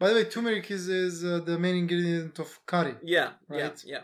[0.00, 2.94] By the way, turmeric is is uh, the main ingredient of curry.
[3.02, 3.60] yeah, Right.
[3.60, 4.02] yeah, yeah.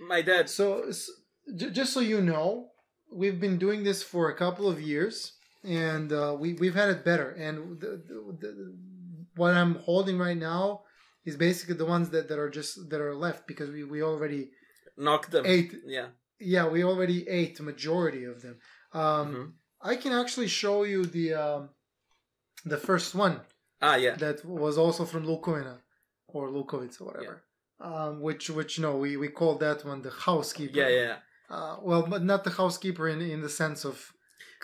[0.00, 1.10] My dad, So, s
[1.58, 2.70] j- just so you know,
[3.12, 5.33] we've been doing this for a couple of years,
[5.64, 7.30] and uh, we we've had it better.
[7.30, 8.76] And the, the, the,
[9.36, 10.82] what I'm holding right now
[11.24, 14.50] is basically the ones that, that are just that are left because we, we already
[14.96, 15.44] knocked them.
[15.46, 15.72] ate.
[15.86, 16.08] Yeah.
[16.40, 18.58] Yeah, we already ate the majority of them.
[18.92, 19.52] Um, Mhm.
[19.92, 21.70] I can actually show you the um,
[22.64, 23.40] the first one
[23.82, 24.14] Ah, yeah.
[24.16, 25.78] that was also from Lukovina
[26.28, 27.44] or Lukovic or whatever.
[27.80, 30.78] Um, which which no, we we call that one the housekeeper.
[30.78, 31.16] Yeah, yeah,
[31.50, 34.13] Uh, well, but not the housekeeper in in the sense of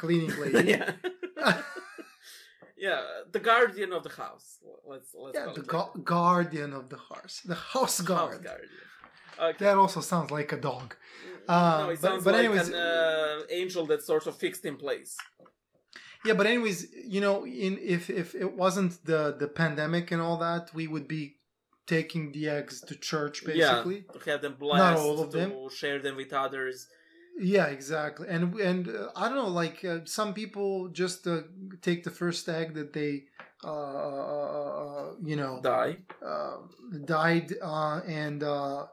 [0.03, 0.71] cleaning lady.
[0.75, 0.93] yeah.
[2.87, 3.01] yeah,
[3.33, 4.49] the guardian of the house.
[4.93, 8.33] Let's let's yeah, the it gu- guardian of the house, the house guard.
[8.35, 8.85] House guardian.
[9.49, 9.65] Okay.
[9.65, 10.89] That also sounds like a dog.
[11.49, 14.65] no, Uh, it but- sounds but like anyways- an uh, angel that's sort of fixed
[14.71, 15.13] in place.
[16.27, 16.79] Yeah, but anyways,
[17.15, 17.37] you know,
[17.67, 21.23] in if if it wasn't the the pandemic and all that, we would be
[21.87, 23.99] taking the eggs to church basically.
[24.07, 25.51] Yeah, to have them blessed, all of to them.
[25.81, 26.77] share them with others.
[27.43, 28.29] Yeah, exactly.
[28.29, 31.41] And and uh, I don't know, like uh, some people just uh,
[31.81, 33.25] take the first egg that they,
[33.65, 35.97] uh, uh, you know, Die.
[36.25, 36.57] uh,
[37.07, 38.87] died, uh, and uh,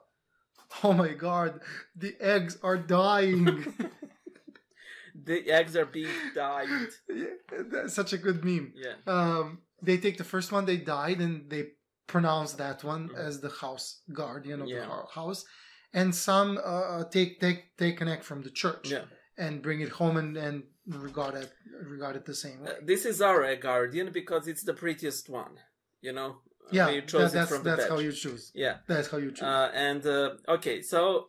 [0.82, 1.60] oh my god,
[1.94, 3.66] the eggs are dying.
[5.24, 6.68] The eggs are being dyed.
[7.08, 7.26] Yeah,
[7.72, 8.72] That's such a good meme.
[8.76, 8.94] Yeah.
[9.06, 11.72] Um, they take the first one, they died, and they
[12.06, 13.18] pronounce that one Mhm.
[13.18, 14.86] as the house guardian of Yeah.
[14.86, 15.44] the house,
[15.92, 19.04] and some uh, take take take an egg from the church Yeah.
[19.36, 21.50] and bring it home and, and regard it
[21.82, 22.70] regard it the same way.
[22.70, 25.54] Uh, this is our egg guardian because it's the prettiest one.
[26.00, 26.36] You know.
[26.70, 28.52] yeah, we that- chose it that's that's how you choose.
[28.54, 28.76] Yeah.
[28.86, 29.42] That's how you choose.
[29.42, 31.26] Uh, and uh, okay, so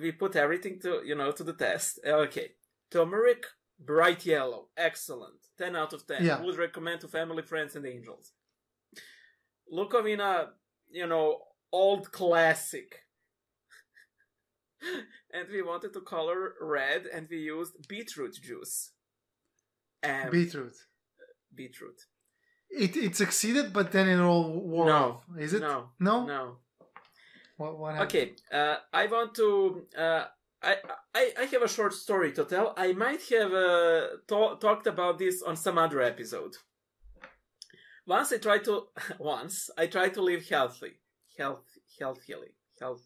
[0.00, 2.00] we put everything to you know to the test.
[2.04, 2.48] Okay,
[2.90, 3.42] turmeric,
[3.78, 6.24] bright yellow, excellent, ten out of ten.
[6.24, 6.42] Yeah.
[6.42, 8.32] Would recommend to family, friends, and angels.
[9.72, 10.48] Lukovina,
[10.90, 11.38] you know,
[11.72, 12.90] old classic.
[15.34, 18.92] and we wanted to color red, and we used beetroot juice.
[20.02, 20.76] And Beetroot.
[21.54, 22.00] beetroot.
[22.70, 24.94] It it succeeded, but then it all wore No.
[24.94, 25.24] off.
[25.38, 25.60] Is it?
[25.60, 26.26] No, No.
[26.26, 26.56] no.
[27.56, 27.98] What, what?
[28.02, 29.86] Okay, uh, I want to.
[29.96, 30.24] Uh,
[30.62, 30.76] I,
[31.14, 32.74] I I have a short story to tell.
[32.76, 36.54] I might have uh, to- talked about this on some other episode.
[38.06, 38.86] Once I tried to.
[39.18, 41.00] Once I tried to live healthy,
[41.36, 41.66] health,
[41.98, 43.02] healthily, health.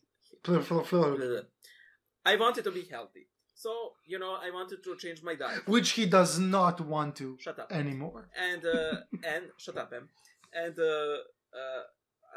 [2.24, 3.70] I wanted to be healthy, so
[4.06, 5.66] you know I wanted to change my diet.
[5.66, 7.72] Which he does not want to Shut up.
[7.72, 8.28] anymore.
[8.50, 8.96] and uh,
[9.32, 10.08] and shut up, Em.
[10.54, 11.82] And uh, uh,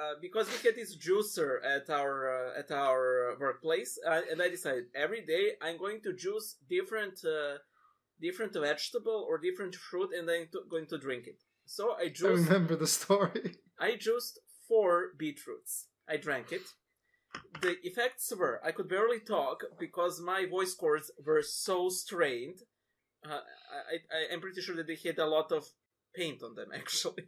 [0.02, 2.14] uh, because we get this juicer at our
[2.56, 7.24] uh, at our workplace, uh, and I decided every day I'm going to juice different
[7.26, 7.58] uh,
[8.22, 11.40] different vegetable or different fruit, and I'm to, going to drink it.
[11.66, 13.56] So I I remember the story.
[13.80, 15.88] I juiced four beetroots.
[16.08, 16.62] I drank it.
[17.62, 22.60] The effects were I could barely talk because my voice cords were so strained.
[23.26, 23.40] Uh,
[23.92, 25.66] I, I, I'm pretty sure that they had a lot of
[26.16, 27.26] paint on them, actually.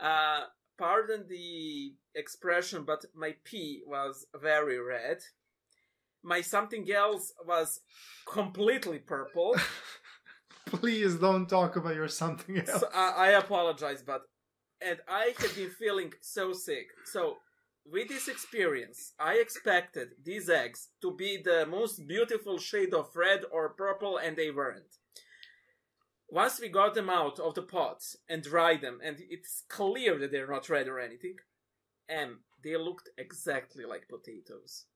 [0.00, 0.42] Uh,
[0.78, 5.18] pardon the expression, but my pee was very red.
[6.22, 7.80] My something else was
[8.26, 9.56] completely purple.
[10.66, 12.80] Please don't talk about your something else.
[12.80, 14.22] So I, I apologize, but
[14.80, 16.88] and I have been feeling so sick.
[17.04, 17.36] So
[17.90, 23.42] with this experience, I expected these eggs to be the most beautiful shade of red
[23.50, 24.96] or purple, and they weren't.
[26.28, 30.32] Once we got them out of the pots and dried them, and it's clear that
[30.32, 31.36] they're not red or anything,
[32.08, 32.32] and
[32.64, 34.86] they looked exactly like potatoes.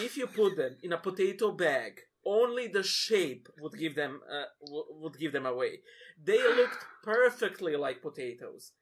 [0.00, 4.46] If you put them in a potato bag, only the shape would give them uh,
[4.64, 5.80] w- would give them away.
[6.22, 8.72] They looked perfectly like potatoes.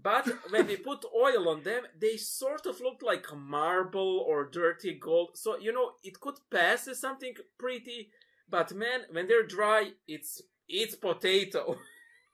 [0.00, 4.94] But when we put oil on them, they sort of looked like marble or dirty
[4.98, 5.30] gold.
[5.34, 8.10] So, you know, it could pass as something pretty,
[8.48, 11.78] but man, when they're dry, it's it's potato.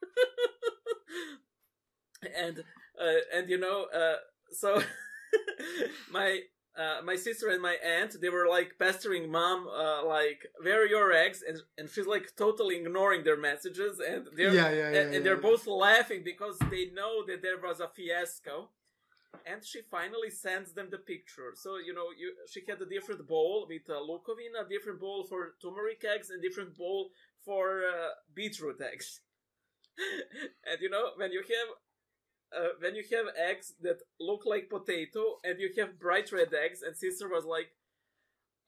[2.37, 2.59] and
[3.01, 4.17] uh, and you know, uh,
[4.53, 4.83] so
[6.11, 6.41] my
[6.79, 10.87] uh, my sister and my aunt they were like pestering mom uh, like where are
[10.87, 11.43] your eggs?
[11.47, 15.01] And and she's like totally ignoring their messages and they're yeah, yeah, yeah.
[15.01, 18.71] and, and they're both laughing because they know that there was a fiasco.
[19.45, 21.53] And she finally sends them the picture.
[21.55, 25.25] So you know you she had a different bowl with uh, lukovin a different bowl
[25.25, 27.11] for turmeric eggs and different bowl
[27.45, 29.21] for uh, beetroot eggs.
[30.69, 31.71] And you know when you have
[32.57, 36.83] uh, when you have eggs that look like potato and you have bright red eggs
[36.83, 37.71] and sister was like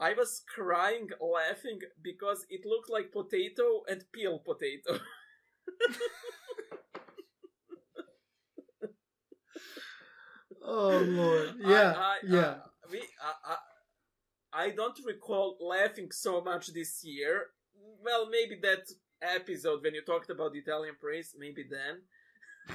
[0.00, 4.98] i was crying laughing because it looked like potato and peel potato
[10.62, 11.54] Oh lord.
[11.58, 11.94] Yeah.
[11.96, 12.38] I, I, yeah.
[12.40, 12.56] uh,
[12.90, 13.54] we, I,
[14.52, 17.46] I, I don't recall laughing so much this year.
[18.02, 18.88] Well, maybe that
[19.22, 22.02] episode when you talked about the Italian praise, maybe then.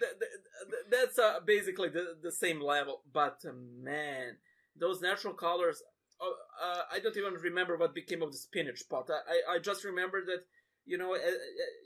[0.00, 3.02] That- that- that's uh, basically the, the same level.
[3.12, 4.36] But uh, man,
[4.76, 5.82] those natural colors.
[6.20, 9.08] Uh, uh, I don't even remember what became of the spinach pot.
[9.10, 10.42] I, I, just remember that
[10.84, 11.30] you know uh, uh,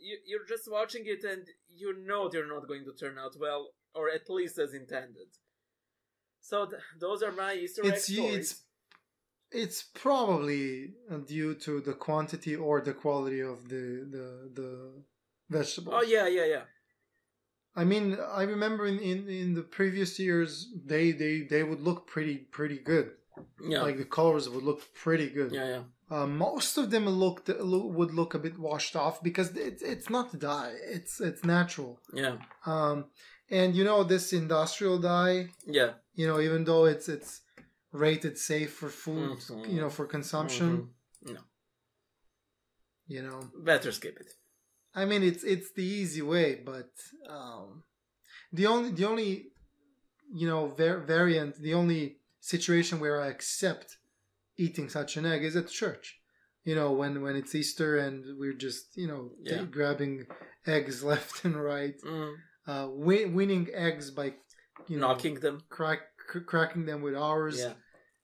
[0.00, 3.68] you, you're just watching it and you know they're not going to turn out well
[3.94, 5.28] or at least as intended.
[6.40, 8.36] So th- those are my Easter egg It's stories.
[8.38, 8.62] it's
[9.50, 10.94] it's probably
[11.26, 15.02] due to the quantity or the quality of the the the
[15.52, 15.94] vegetables.
[15.96, 16.64] Oh yeah, yeah, yeah.
[17.74, 20.50] I mean, I remember in, in, in the previous years,
[20.92, 23.08] they, they, they would look pretty pretty good.
[23.72, 25.52] Yeah, Like the colors would look pretty good.
[25.52, 25.82] yeah, yeah.
[26.14, 27.48] Uh, most of them looked
[27.98, 30.74] would look a bit washed off because it's it's not dye.
[30.96, 31.92] It's it's natural.
[32.22, 32.36] Yeah,
[32.66, 33.06] Um,
[33.58, 35.48] and you know this industrial dye.
[35.78, 35.92] yeah.
[36.14, 37.40] You know, even though it's it's
[37.92, 39.72] rated safe for food, Mhm.
[39.74, 40.70] you know, for consumption.
[40.70, 41.32] Mhm.
[41.34, 41.40] No,
[43.14, 43.40] You know,
[43.70, 44.30] better skip it.
[44.94, 46.90] I mean, it's it's the easy way, but
[47.28, 47.82] um,
[48.52, 49.46] the only the only
[50.34, 53.96] you know var- variant, the only situation where I accept
[54.58, 56.18] eating such an egg is at church.
[56.64, 59.64] You know, when when it's Easter and we're just you know Yeah.
[59.64, 60.26] grabbing
[60.66, 61.94] eggs left and right.
[62.04, 62.34] Mm.
[62.66, 64.26] uh, win- winning eggs by
[64.88, 65.60] you know knocking them.
[65.70, 67.74] crack cr- cracking them with ours, Yeah.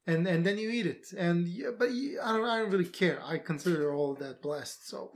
[0.07, 1.05] and and then you eat it.
[1.17, 3.19] And yeah, but you, I don't I don't really care.
[3.33, 4.87] I consider all of that blessed.
[4.87, 5.11] So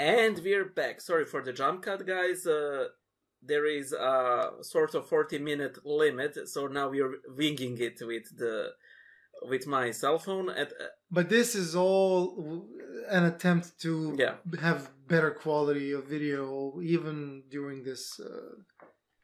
[0.00, 1.02] And we're back.
[1.02, 2.46] Sorry for the jump cut, guys.
[2.46, 2.86] Uh,
[3.42, 8.70] there is a sort of 40 minute limit, so now we're winging it with the
[9.42, 10.48] with my cell phone.
[10.48, 12.66] At uh, but this is all
[13.10, 18.54] an attempt to yeah, have better quality of video even during this uh,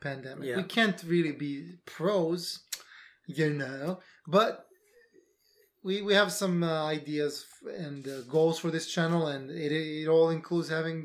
[0.03, 0.45] pandemic.
[0.45, 0.57] Yeah.
[0.59, 2.65] We can't really be pros,
[3.27, 4.66] you know, but
[5.89, 7.35] we we have some uh, ideas
[7.87, 9.73] and uh, goals for this channel, and it
[10.03, 10.99] it all includes having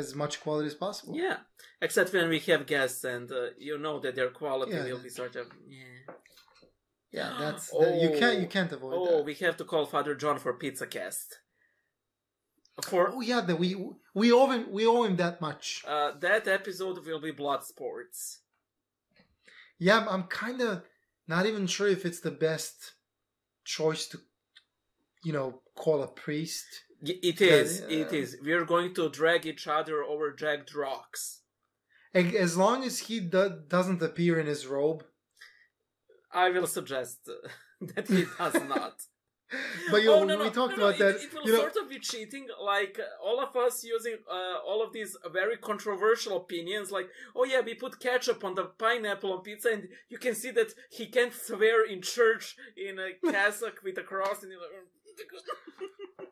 [0.00, 1.14] as much quality as possible.
[1.24, 1.38] yeah.
[1.86, 4.84] Except when we have guests, and uh, you know that their quality Yeah.
[4.88, 6.14] will be sort of yeah.
[7.18, 9.24] Yeah, that's that- you can't you can't avoid Oh, that.
[9.28, 11.28] we have to call Father John for Pizza Cast.
[12.88, 13.70] For Oh yeah, that we
[14.20, 15.66] we owe him we owe him that much.
[15.94, 18.18] uh, that episode will be blood sports.
[19.78, 20.82] Yeah, I'm, I'm kind of
[21.34, 22.78] not even sure if it's the best
[23.64, 24.18] choice to,
[25.24, 26.66] you know, call a priest.
[27.02, 27.80] It is.
[27.80, 28.18] It yeah.
[28.18, 28.36] is.
[28.42, 31.40] We're going to drag each other over jagged rocks.
[32.14, 35.04] As long as he do- doesn't appear in his robe.
[36.32, 37.48] I will suggest uh,
[37.94, 38.94] that he does not.
[39.90, 41.16] But yo, oh, no, we no, talked no, about that.
[41.16, 44.58] It, it will you know, sort of be cheating, like all of us using uh,
[44.66, 49.32] all of these very controversial opinions, like, oh yeah, we put ketchup on the pineapple
[49.32, 53.82] on pizza, and you can see that he can't swear in church in a cassock
[53.82, 56.26] with a cross, and like, "Oh,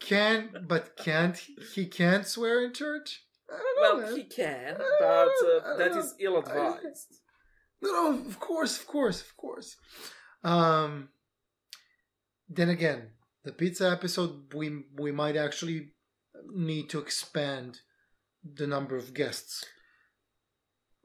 [0.00, 1.36] can but can't
[1.74, 3.24] he- can't swear in church?
[3.48, 5.28] Don't know, well, he can, but
[5.64, 7.16] uh, that is ill-advised.
[7.82, 9.76] No, no, of course, of course, of course.
[10.44, 11.08] Um,
[12.50, 13.10] then again,
[13.44, 15.92] the pizza episode, we we might actually
[16.52, 17.80] need to expand
[18.42, 19.64] the number of guests.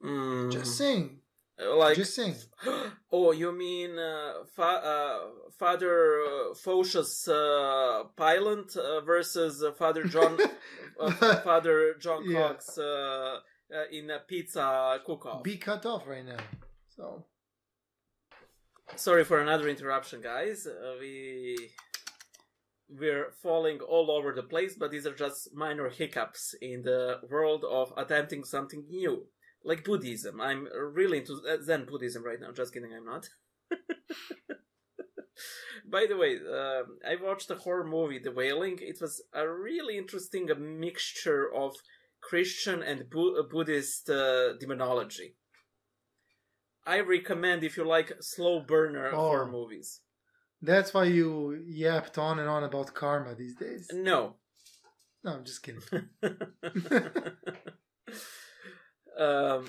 [0.04, 1.20] Mm, Just saying,
[1.60, 2.36] like just saying.
[3.12, 5.20] oh, you mean uh, fa- uh,
[5.58, 10.38] Father uh, Phocius uh, Pilot uh, versus uh, Father John
[11.00, 11.12] uh,
[11.44, 12.48] Father John Yeah.
[12.50, 13.40] Cox uh,
[13.74, 15.44] uh, in a pizza cook-off.
[15.44, 16.44] Be cut off right now.
[16.96, 17.26] So
[18.94, 20.68] Sorry for another interruption, guys.
[20.68, 21.72] Uh, we
[22.88, 27.66] we're falling all over the place, but these are just minor hiccups in the world
[27.70, 29.26] of attempting something new,
[29.64, 30.40] like Buddhism.
[30.40, 32.52] I'm really into uh, Zen Buddhism right now.
[32.52, 33.28] Just kidding, I'm not.
[35.90, 38.78] By the way, um I watched a horror movie, The Wailing.
[38.82, 40.48] It was a really interesting
[40.80, 41.76] mixture of
[42.22, 45.36] Christian and Bu- Buddhist uh, demonology.
[46.86, 49.16] I recommend if you like slow burner Oh.
[49.18, 50.02] horror movies.
[50.62, 53.88] that's why you yapped on and on about karma these days.
[53.94, 54.36] No.
[55.24, 55.82] No, I'm just kidding.
[59.20, 59.66] um,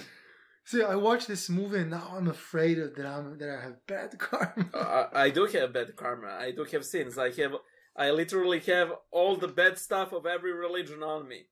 [0.64, 3.87] See, I watched this movie and now I'm afraid of that I'm that I have
[3.87, 4.67] bad karma.
[4.75, 6.29] I, I do have bad karma.
[6.47, 7.17] I do have sins.
[7.19, 7.53] I have,
[7.97, 11.47] I literally have all the bad stuff of every religion on me.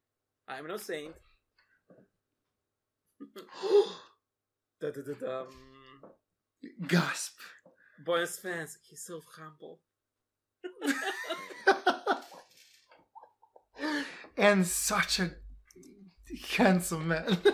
[0.48, 1.14] I'm no saint.
[6.86, 7.38] Gasp.
[8.04, 9.80] Boy's fans, he's so humble.
[14.36, 15.30] and such a
[16.56, 17.38] handsome man.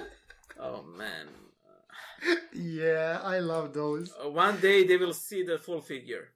[0.63, 1.27] Oh man.
[2.53, 4.13] yeah, I love those.
[4.13, 6.29] Uh, one day they will see the full figure.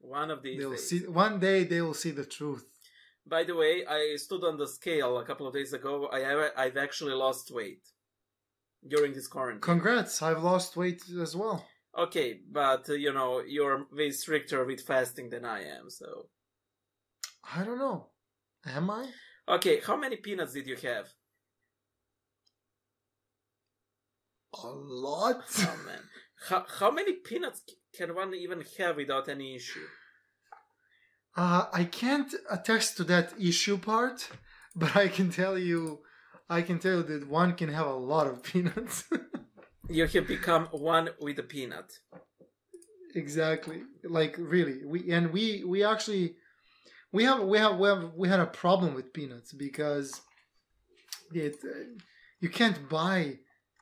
[0.00, 0.88] One of these They'll days.
[0.88, 2.64] see one day they will see the truth.
[3.24, 6.06] By the way, I stood on the scale a couple of days ago.
[6.12, 7.82] I I've actually lost weight
[8.86, 9.60] during this quarantine.
[9.60, 11.66] Congrats, I've lost weight as well.
[11.96, 15.90] okay, but uh, you know you're way stricter with fasting than I am.
[15.90, 16.28] So
[17.56, 18.08] I don't know.
[18.66, 19.10] Am I?
[19.48, 21.08] okay, how many peanuts did you have?
[24.62, 25.42] A lot.
[25.60, 26.02] Oh man,
[26.48, 27.62] how how many peanuts
[27.96, 29.86] can one even have without any issue?
[31.36, 34.28] Uh, I can't attest to that issue part,
[34.76, 36.00] but I can tell you,
[36.48, 39.04] I can tell you that one can have a lot of peanuts.
[39.88, 41.92] You have become one with a peanut.
[43.14, 44.84] exactly, like really.
[44.84, 46.36] We and we we actually
[47.12, 50.20] we have we have we have we had a problem with peanuts because
[51.32, 51.84] it uh,
[52.40, 53.38] you can't buy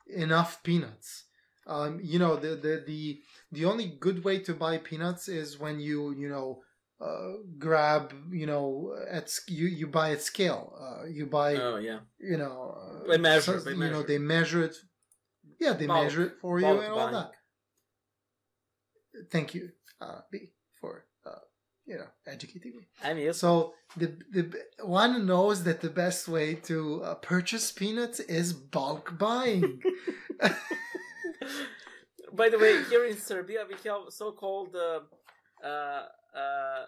[0.07, 1.25] enough peanuts.
[1.65, 3.19] Um, you know the the the
[3.51, 6.61] the only good way to buy peanuts is when you you know
[6.99, 10.73] uh, grab you know at you you buy at scale.
[10.79, 14.17] Uh, you buy Oh yeah, you know uh, They measure, so- they you know they
[14.17, 14.75] measure it.
[15.59, 17.31] Yeah, they Bulk, measure it for you and all that.
[19.31, 21.31] Thank you, uh, B, for uh,
[21.85, 22.87] you know, educating me.
[23.03, 23.39] I'm used.
[23.39, 24.51] So the the
[24.83, 29.81] one knows that the best way to uh, purchase peanuts is bulk buying.
[32.33, 34.99] By the way, here in Serbia, we have so-called uh,
[35.65, 36.05] uh,
[36.41, 36.83] uh,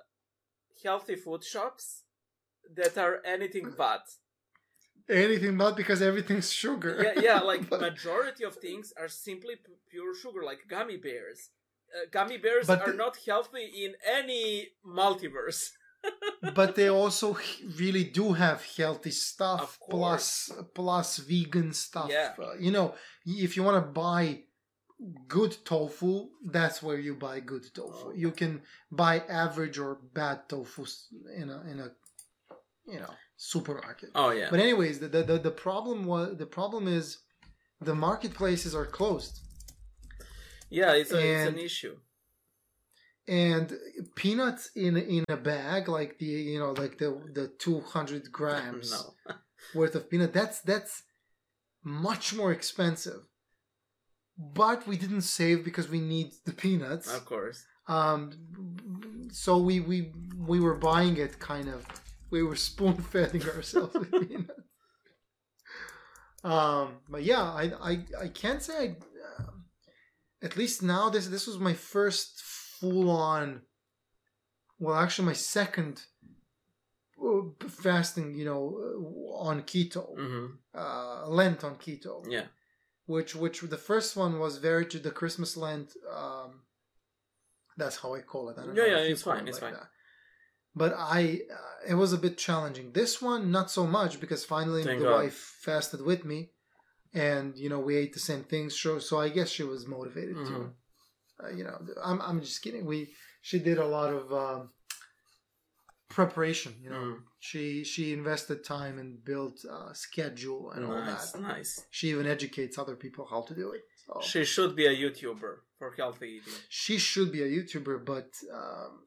[0.83, 2.03] healthy food shops
[2.75, 4.03] that are anything but.
[5.09, 6.93] Anything but because everything's sugar.
[7.05, 7.39] Yeah, yeah.
[7.51, 11.39] Like But- majority of things are simply p- pure sugar, like gummy bears.
[11.95, 15.61] Uh, gummy bears But are the- not healthy in any multiverse.
[16.55, 17.37] but they also
[17.77, 22.09] really do have healthy stuff plus plus vegan stuff.
[22.09, 22.31] Yeah.
[22.41, 22.93] Uh, you know,
[23.25, 24.43] if you want to buy
[25.27, 28.07] good tofu, that's where you buy good tofu.
[28.09, 28.13] Oh.
[28.13, 30.85] You can buy average or bad tofu
[31.35, 31.91] in a in a
[32.85, 34.09] you know supermarket.
[34.15, 34.49] Oh yeah.
[34.51, 37.19] But anyways, the, the the problem was the problem is
[37.81, 39.39] the marketplaces are closed
[40.69, 41.95] Yeah, it's, a, it's an issue.
[43.27, 43.71] and
[44.15, 48.93] peanuts in in a bag like the you know like the the 200 grams
[49.75, 51.03] worth of peanut that's that's
[51.83, 53.21] much more expensive
[54.39, 57.07] but we didn't save because we need the peanuts.
[57.13, 57.59] Of course.
[57.97, 58.21] um
[59.31, 59.97] so we we
[60.51, 61.79] we were buying it kind of
[62.33, 64.63] we were spoon feeding ourselves with peanuts.
[66.51, 67.93] Um but yeah i i,
[68.25, 68.87] I can't say i
[69.43, 69.55] um,
[70.47, 72.29] at least now this this was my first
[72.79, 73.61] full on
[74.83, 75.95] well actually my second
[77.25, 80.03] uh, fasting you know uh, on keto.
[80.19, 80.45] Hmm
[80.83, 82.13] uh lent on keto.
[82.37, 82.47] Yeah.
[83.09, 85.89] Which which the first one was very to the Christmas Lent.
[86.15, 86.61] Um,
[87.75, 88.57] that's how I call it.
[88.59, 89.73] I don't Yeah, know yeah, it's fine, it it's fine.
[89.73, 89.89] that.
[90.75, 92.91] But I, uh, it was a bit challenging.
[92.91, 95.15] This one, not so much because finally Thank the God.
[95.15, 96.51] wife fasted with me,
[97.11, 98.79] and you know we ate the same things.
[98.79, 100.47] So, so I guess she was motivated Mhm.
[100.47, 100.55] to.
[101.43, 102.85] Uh, you know, I'm I'm just kidding.
[102.85, 102.99] We
[103.41, 104.69] she did a lot of um,
[106.09, 106.73] preparation.
[106.83, 107.19] You know, Mm.
[107.39, 111.85] she she invested time and built a schedule and all that nice.
[111.91, 113.83] she even educates other people how to do it.
[114.05, 116.53] So she, should be a YouTuber for healthy eating.
[116.69, 119.05] She should be a YouTuber, but um,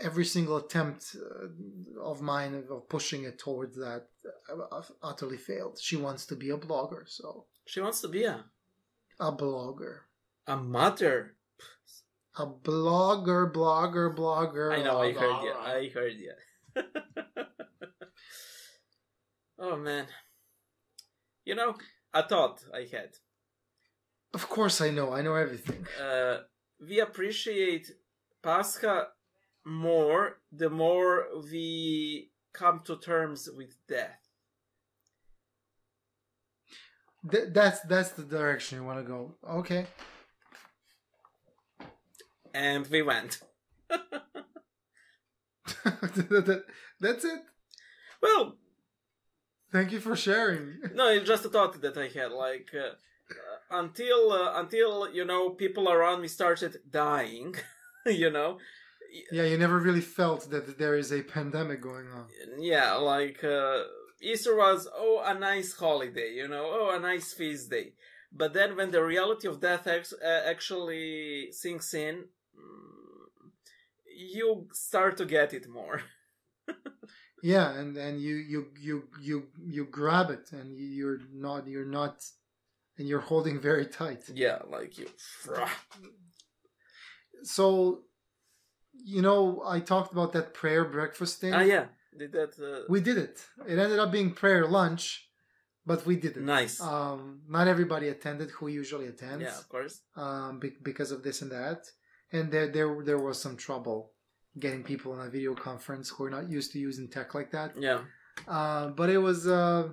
[0.00, 4.06] every single attempt uh, of mine of pushing it towards that
[4.48, 5.78] uh, utterly failed.
[5.80, 8.44] She wants to be a blogger, so She wants to be a
[9.18, 9.96] a blogger,
[10.46, 11.35] a mother.
[12.36, 14.72] A blogger, blogger, blogger.
[14.78, 15.00] I know.
[15.00, 15.52] I heard you.
[15.54, 16.32] I heard you.
[19.58, 20.06] oh man.
[21.44, 21.74] You know,
[22.12, 23.10] a thought I had.
[24.34, 25.12] Of course, I know.
[25.12, 25.86] I know everything.
[26.02, 26.38] Uh,
[26.86, 27.90] we appreciate
[28.42, 29.08] Pascha
[29.64, 34.20] more the more we come to terms with death.
[37.30, 39.34] Th- that's that's the direction you want to go.
[39.48, 39.86] Okay.
[42.56, 43.40] And we went.
[47.00, 47.40] that's it.
[48.22, 48.56] Well,
[49.72, 50.78] Thank you for sharing.
[50.94, 52.32] no, it's just a thought that I had.
[52.32, 57.54] Like uh, uh, until uh, until you know people around me started dying,
[58.06, 58.58] you know.
[59.30, 62.26] Yeah, you never really felt that there is a pandemic going on.
[62.58, 63.82] Yeah, like uh,
[64.22, 67.92] Easter was oh a nice holiday, you know, oh a nice feast day.
[68.32, 72.24] But then when the reality of death ex- uh, actually sinks in,
[74.16, 76.00] you start to get it more.
[77.42, 79.36] Yeah, and and you you you you
[79.76, 82.16] you grab it, and you- you're not you're not,
[82.98, 84.22] and you're holding very tight.
[84.34, 85.06] yeah, like you.
[87.42, 88.02] So,
[89.04, 91.52] you know, I talked about that prayer breakfast thing.
[91.54, 91.86] Ah, yeah,
[92.16, 92.58] did that.
[92.58, 93.36] Uh, We did it.
[93.68, 95.28] It ended up being prayer lunch,
[95.84, 96.42] but we did it.
[96.42, 96.80] nice.
[96.80, 99.42] Um, not everybody attended who usually attends.
[99.42, 100.00] yeah, of course.
[100.16, 101.80] um, be- because of this and that,
[102.32, 104.12] and there there there was some trouble
[104.58, 107.74] getting people on a video conference who are not used to using tech like that.
[107.78, 108.00] Yeah.
[108.48, 109.88] Uh, but it was uh,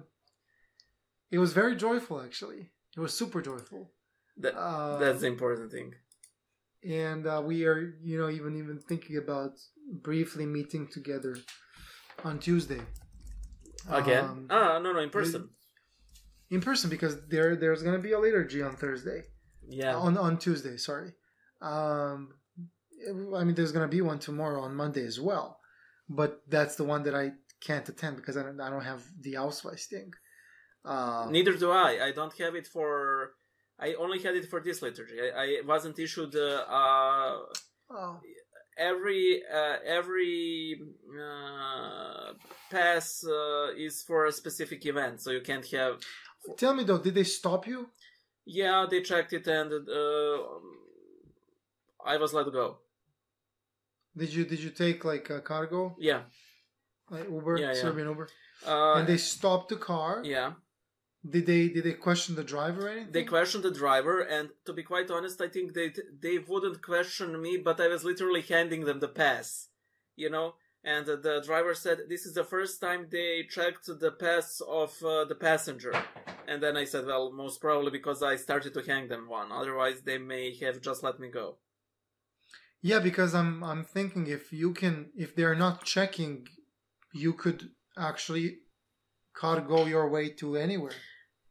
[1.32, 2.72] it was very joyful actually.
[2.96, 3.92] It was super joyful.
[4.38, 5.94] That, Uh, that's the important thing.
[6.84, 9.52] and uh, we are you know even even thinking about
[10.10, 11.36] briefly meeting together
[12.24, 12.82] on Tuesday.
[13.90, 14.24] Again?
[14.26, 15.50] Um, ah, no, no, in person.
[16.50, 19.20] in person because there there's gonna be a liturgy on Thursday.
[19.68, 19.96] Yeah.
[19.96, 20.78] on on Tuesday.
[20.78, 21.12] Sorry.
[21.64, 22.34] Um,
[23.36, 25.60] I mean, there's gonna be one tomorrow on Monday as well,
[26.10, 29.34] but that's the one that I can't attend because I don't I don't have the
[29.34, 30.12] Ausweis thing.
[30.86, 32.08] Uh, Neither do I.
[32.08, 33.32] I don't have it for.
[33.80, 35.18] I only had it for this liturgy.
[35.22, 37.40] I, I wasn't issued uh, uh,
[37.90, 38.20] oh,
[38.78, 42.34] every uh, every uh,
[42.70, 46.02] pass uh, is for a specific event, so you can't have.
[46.58, 47.88] tell me though, did they stop you?
[48.46, 50.38] Yeah, they checked it, and uh,
[52.06, 52.78] I was let go.
[54.16, 56.24] Did you did you take like a CarGo, Yeah.
[57.10, 57.82] like Uber, Yeah, yeah.
[57.82, 58.30] Serbian Uber,
[58.66, 60.22] Uh, and they stopped the car?
[60.24, 60.54] yeah.
[61.28, 63.12] Did they did they question the driver or anything?
[63.14, 65.94] They questioned the driver, and to be quite honest, I think they
[66.26, 69.70] they wouldn't question me, but I was literally handing them the pass,
[70.16, 70.56] you know.
[70.86, 75.24] And the driver said, "This is the first time they checked the pass of uh,
[75.32, 75.94] the passenger."
[76.46, 79.50] And then I said, "Well, most probably because I started to hang them one.
[79.54, 81.58] Otherwise, they may have just let me go."
[82.84, 86.48] Yeah, because I'm I'm thinking if you can if they're not checking,
[87.14, 88.58] you could actually
[89.34, 91.00] cargo your way to anywhere.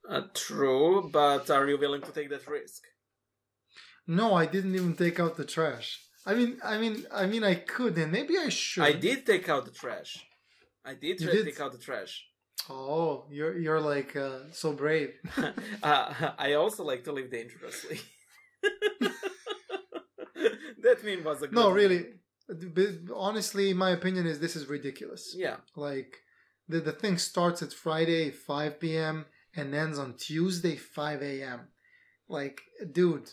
[0.07, 2.83] Uh, true, but are you willing to take that risk?
[4.07, 6.01] No, I didn't even take out the trash.
[6.27, 8.85] I mean, I mean, I mean, I could, and maybe I should.
[8.85, 10.23] I did take out the trash.
[10.85, 11.47] I did, tra- did?
[11.47, 12.27] take out the trash.
[12.69, 15.15] Oh, you're you're like uh, so brave.
[15.83, 18.01] uh, I also like to live dangerously.
[20.83, 21.75] that meme was a good no, one.
[21.75, 22.07] really.
[23.15, 25.35] Honestly, my opinion is this is ridiculous.
[25.37, 26.19] Yeah, Like
[26.69, 29.27] the the thing starts at Friday 5 p.m.
[29.55, 31.69] and ends on Tuesday 5 a.m.
[32.29, 33.31] Like, dude,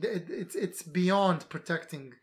[0.00, 2.14] it, it's it's beyond protecting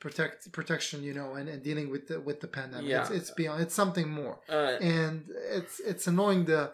[0.00, 2.88] protect protection, you know, and, and dealing with the with the pandemic.
[2.88, 3.02] Yeah.
[3.02, 3.62] It's, it's beyond.
[3.62, 6.44] It's something more, uh, and it's it's annoying.
[6.44, 6.72] The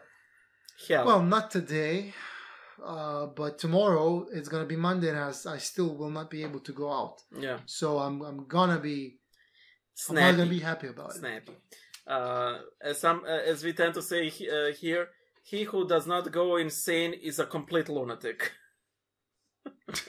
[0.89, 1.07] hell.
[1.07, 2.15] well, not today,
[2.83, 6.72] uh, but tomorrow it's gonna be Monday, and I still will not be able to
[6.72, 7.22] go out.
[7.39, 9.18] yeah, So I'm I'm gonna be
[10.09, 11.18] I'm not gonna be happy about it.
[11.18, 11.53] snappy.
[12.07, 15.09] Uh, as some uh, as we tend to say uh, here,
[15.43, 18.53] he who does not go insane is a complete lunatic.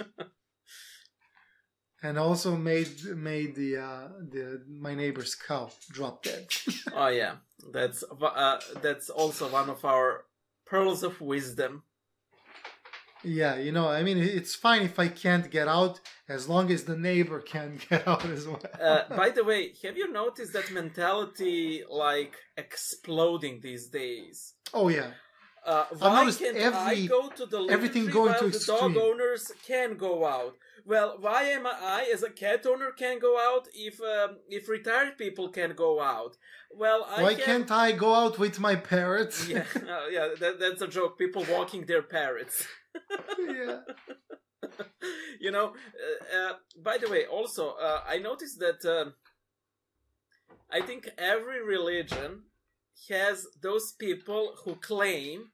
[2.04, 6.48] and also made made the uh the my neighbor's cow drop dead.
[6.94, 7.36] oh yeah,
[7.72, 10.26] that's uh, that's also one of our
[10.66, 11.84] pearls of wisdom.
[13.26, 16.00] Yeah, you know, I mean, it's fine if I can't get out
[16.30, 18.62] as long as the neighbor can get out as well.
[18.82, 24.54] Uh, by the way, have you noticed that mentality like exploding these days?
[24.74, 25.12] oh yeah,
[25.66, 28.94] Uh, why can't I go to the everything going while to the extreme.
[28.94, 30.56] dog owners can go out?
[30.86, 35.18] Well, why am I, as a cat owner, can go out if um, if retired
[35.18, 36.38] people can go out?
[36.72, 37.46] Well, I why can...
[37.46, 39.48] can't I go out with my parrots?
[39.48, 41.18] Yeah, uh, yeah, that, that's a joke.
[41.18, 42.68] People walking their parrots.
[43.40, 43.80] Yeah.
[45.40, 45.74] you know.
[45.74, 49.12] Uh, uh, by the way, also, uh, I noticed that uh,
[50.72, 52.44] I think every religion
[53.10, 55.52] has those people who claim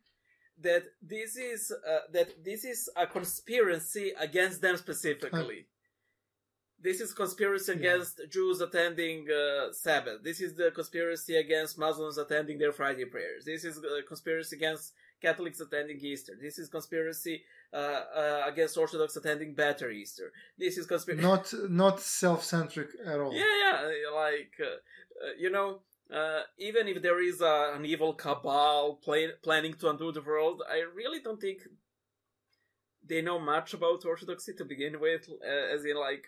[0.61, 5.65] that this is uh, that this is a conspiracy against them specifically.
[6.83, 7.77] This is conspiracy Yeah.
[7.79, 10.23] against Jews attending uh, Sabbath.
[10.23, 13.45] This is the conspiracy against Muslims attending their Friday prayers.
[13.45, 16.33] This is a conspiracy against Catholics attending Easter.
[16.41, 20.31] This is conspiracy uh, uh, against Orthodox attending better Easter.
[20.57, 21.21] This is conspiracy.
[21.31, 23.33] Not not self centric at all.
[23.33, 28.13] Yeah, yeah, like uh, uh, you know, uh, even if there is uh, an evil
[28.15, 31.59] cabal plan- planning to undo the world, I really don't think
[33.07, 35.29] they know much about Orthodoxy to begin with.
[35.29, 36.25] Uh, as in, like,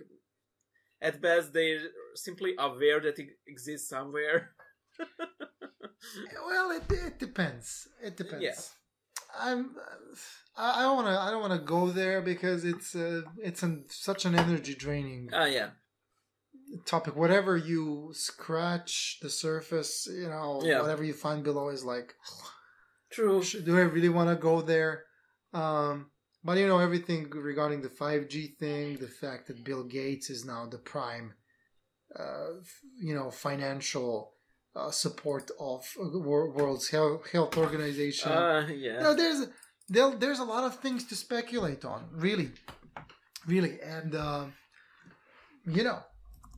[1.04, 1.82] at best, they're
[2.16, 4.52] simply aware that it exists somewhere.
[6.46, 7.88] Well, it, it depends.
[8.04, 8.44] It depends.
[8.44, 8.60] Yeah.
[9.40, 9.72] I'm.
[10.58, 11.18] I I don't want to.
[11.20, 15.30] I don't want to go there because it's uh, it's an, such an energy draining
[15.34, 15.70] Ah, yeah,
[16.86, 17.16] topic.
[17.16, 20.82] Whatever you scratch the surface, you know, Yeah.
[20.82, 22.14] whatever you find below is like,
[23.12, 23.42] true.
[23.66, 25.06] do I really want to go there?
[25.54, 26.12] Um,
[26.44, 30.46] but you know, everything regarding the five G thing, the fact that Bill Gates is
[30.46, 31.34] now the prime,
[32.20, 32.54] uh,
[33.08, 34.32] you know, financial.
[34.76, 38.32] Uh, support of uh, World's Health, Health Organization.
[38.32, 39.42] Uh, You yeah, know, there's
[39.88, 42.50] there, there's a lot of things to speculate on, really,
[43.46, 44.46] really, and uh,
[45.76, 46.00] you know,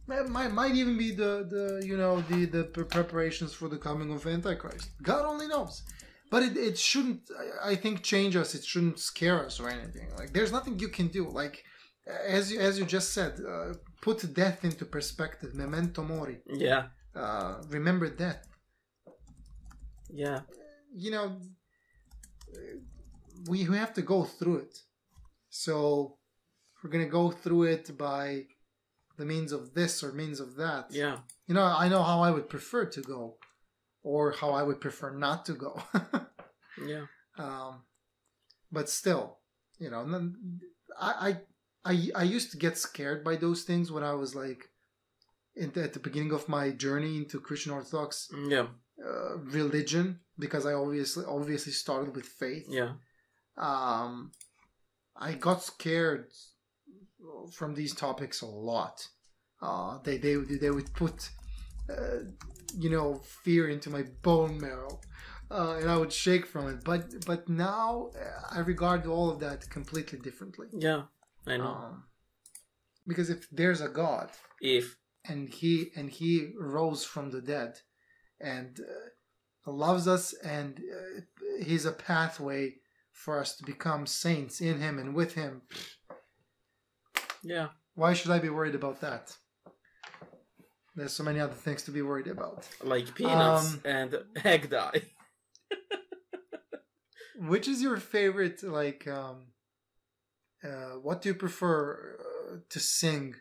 [0.07, 4.09] it might might even be the the you know the the preparations for the coming
[4.13, 4.87] of Antichrist.
[5.01, 5.83] God only knows,
[6.31, 7.21] but it, it shouldn't.
[7.63, 8.55] I- think change us.
[8.55, 10.07] It shouldn't scare us or anything.
[10.19, 11.23] Like there's nothing you can do.
[11.41, 11.63] Like
[12.37, 15.53] as you as you just said, uh, put death into perspective.
[15.55, 16.37] Memento mori.
[16.67, 16.83] yeah,
[17.15, 18.41] Uh, remember death.
[20.23, 20.39] yeah.
[21.03, 21.25] you know,
[23.49, 24.75] we we have to go through it.
[25.49, 26.17] So
[26.81, 28.45] we're gonna go through it by
[29.17, 30.85] the means of this or means of that.
[30.91, 31.17] Yeah,
[31.47, 33.37] You know, I know how I would prefer to go,
[34.05, 35.73] or how I would prefer not to go.
[36.87, 37.05] yeah,
[37.37, 37.81] um,
[38.71, 39.39] but still,
[39.79, 40.01] you know,
[40.99, 41.11] I,
[41.85, 44.69] I I I used to get scared by those things when I was like
[45.55, 48.67] in the, at the beginning of my journey into Christian Orthodox yeah,
[49.03, 52.67] uh, religion because I obviously obviously started with faith.
[52.69, 52.93] yeah.
[53.57, 54.31] Um,
[55.17, 56.27] I got scared
[57.57, 59.07] from these topics a lot.
[59.61, 61.29] uh, they they they would put
[61.89, 62.19] uh,
[62.77, 64.99] you know fear into my bone marrow.
[65.51, 68.09] Uh, and I would shake from it, but but now
[68.51, 70.67] I regard all of that completely differently.
[70.73, 71.03] Yeah,
[71.45, 71.65] I know.
[71.65, 72.03] Um,
[73.07, 77.79] because if there's a God, if and he and he rose from the dead
[78.39, 81.21] and uh, loves us and uh,
[81.63, 82.75] he's a pathway
[83.11, 85.61] for us to become saints in him and with him
[87.43, 89.37] yeah, why should i be worried about that
[90.95, 94.09] there's so many other things to be worried about like peanuts Um, and
[94.43, 95.01] egg dye.
[97.51, 99.37] which is your favorite like um
[100.63, 103.35] uh, what do you prefer uh, to sing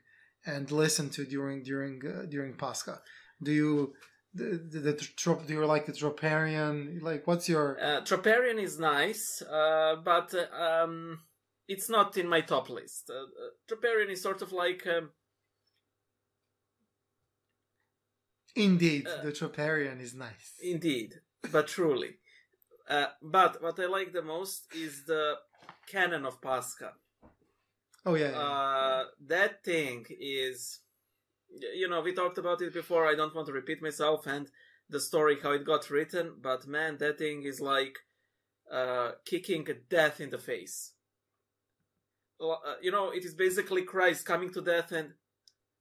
[0.44, 3.00] and listen to during during uh, during pascha
[3.42, 3.94] do you
[4.36, 8.80] the, the, the trop, do you like the troparion like what's your Uh, Troparion is
[8.80, 11.20] nice, uh, but uh, um,
[11.68, 13.10] it's not in my top list.
[13.10, 15.10] Uh, uh, Troparion is sort of like um,
[18.56, 22.16] indeed uh, the troparion is nice indeed, but truly.
[22.88, 25.36] Uh, but what I like the most is the
[25.86, 26.92] canon of Pascha.
[28.06, 28.38] oh yeah, yeah.
[28.38, 30.80] Uh, that thing is,
[31.74, 33.06] you know, we talked about it before.
[33.06, 34.50] I don't want to repeat myself and
[34.90, 37.96] the story how it got written, but man, that thing is like
[38.70, 40.92] uh, kicking death in the face.
[42.40, 45.14] Uh, you know, it is basically Christ coming to death and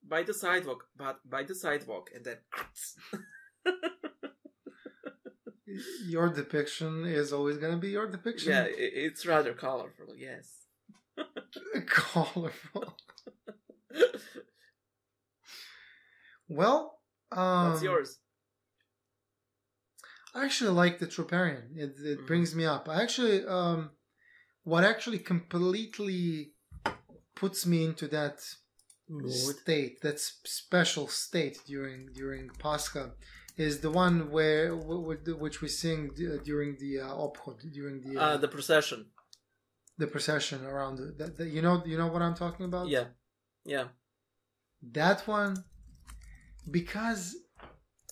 [0.07, 2.37] by the sidewalk, but by the sidewalk, and then.
[6.05, 10.13] your depiction is always going to be your depiction yeah, it's rather colorful.
[10.15, 10.67] Yes.
[11.87, 12.97] colorful
[16.49, 16.99] well
[17.31, 18.19] um What's yours?
[20.35, 21.77] I actually like the Troparion.
[21.77, 22.27] It, it Mhm.
[22.27, 22.89] brings me up.
[22.89, 23.91] I actually, um,
[24.63, 26.53] what actually completely
[27.35, 28.39] puts me into that
[29.29, 33.11] state, that special state during during Pascha,
[33.57, 35.99] is the one where which we sing
[36.43, 38.99] during the uh, Obchod, during the uh, Uh, the procession.
[39.97, 40.93] the procession around.
[40.97, 42.87] The, the, the- you know, you know what I'm talking about.
[42.87, 43.07] Yeah.
[43.65, 43.87] Yeah.
[45.01, 45.53] that one
[46.69, 47.35] because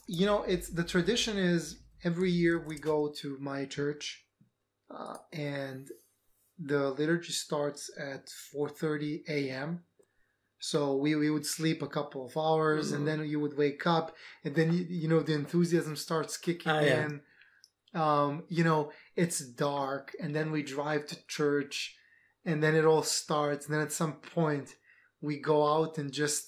[0.08, 1.62] you know it's the tradition is
[2.04, 4.26] every year we go to my church
[4.96, 5.88] uh, and
[6.72, 8.24] the liturgy starts at
[8.56, 9.70] 4.30 a.m
[10.70, 12.96] so we, we would sleep a couple of hours Mhm.
[12.96, 14.08] and then you would wake up
[14.46, 17.06] and then you, you know the enthusiasm starts kicking Ah, yeah.
[17.06, 17.12] in
[18.06, 18.82] um, you know
[19.16, 21.76] it's dark and then we drive to church
[22.46, 24.68] and then it all starts and then at some point
[25.28, 26.44] we go out and just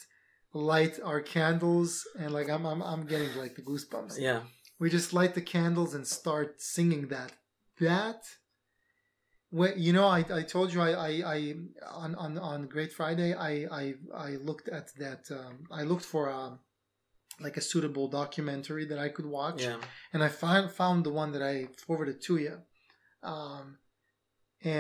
[0.54, 1.90] light our candles
[2.20, 4.16] and like I'm I'm, I'm getting like the goosebumps.
[4.20, 4.42] Yeah.
[4.80, 7.32] We just light the candles and start singing that.
[7.80, 8.22] That
[9.58, 11.38] when you know I, I told you I, I, I
[12.04, 13.52] on, on on Great Friday I
[13.82, 13.84] I,
[14.28, 16.42] I looked at that um, I looked for a
[17.46, 19.80] like a suitable documentary that I could watch Yeah.
[20.14, 22.56] and I found found the one that I forwarded to you.
[23.34, 23.66] Um,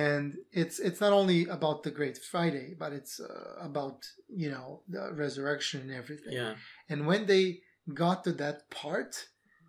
[0.05, 0.27] and
[0.61, 3.97] it's it's not only about the Great Friday, but it's uh, about
[4.43, 6.33] you know the resurrection and everything.
[6.41, 6.53] Yeah.
[6.89, 7.45] And when they
[7.93, 9.11] got to that part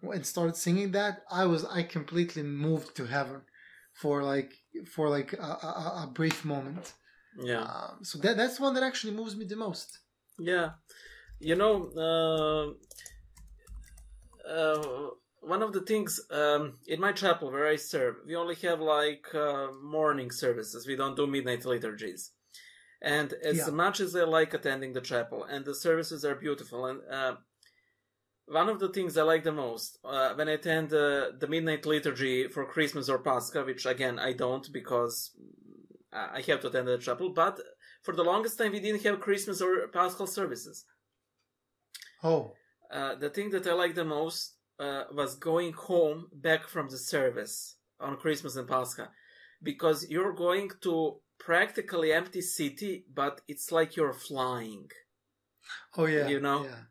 [0.02, 3.40] and started singing that, I was I completely moved to heaven
[3.95, 4.53] for like
[4.92, 6.92] for like a, a, a brief moment.
[7.36, 7.62] Yeah.
[7.62, 9.99] Um, so that that's one that actually moves me the most.
[10.38, 10.70] Yeah,
[11.40, 12.66] you know, uh,
[14.49, 18.80] uh, one of the things um, in my chapel where I serve, we only have
[18.80, 20.86] like uh, morning services.
[20.86, 22.32] We don't do midnight liturgies.
[23.03, 23.70] And as Yeah.
[23.70, 27.36] much as I like attending the chapel, and the services are beautiful, and uh,
[28.47, 31.86] one of the things I like the most uh, when I attend uh, the midnight
[31.86, 35.30] liturgy for Christmas or Pascha, which again I don't because
[36.12, 37.59] I I have to attend the chapel, but
[38.03, 40.84] for the longest time we didn't have Christmas or Paschal services.
[42.22, 42.53] Oh,
[42.90, 46.99] Uh, the thing that I liked the most uh, was going home back from the
[46.99, 49.07] service on Christmas and Pascha,
[49.62, 50.95] because you're going to
[51.38, 54.88] practically empty city, but it's like you're flying.
[55.97, 56.82] oh yeah, You know, yeah.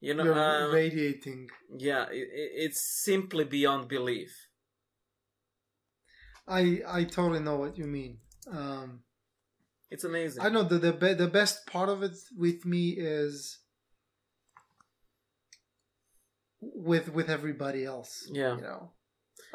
[0.00, 1.48] You know, You're um, radiating.
[1.76, 2.28] yeah, it,
[2.64, 4.32] it's simply beyond belief.
[6.48, 8.18] I I totally know what you mean.
[8.50, 9.02] Um,
[9.90, 10.40] It's amazing.
[10.42, 13.58] I know the the be- the best part of it with me is
[16.60, 18.12] with with everybody else.
[18.32, 18.56] Yeah.
[18.56, 18.82] you know,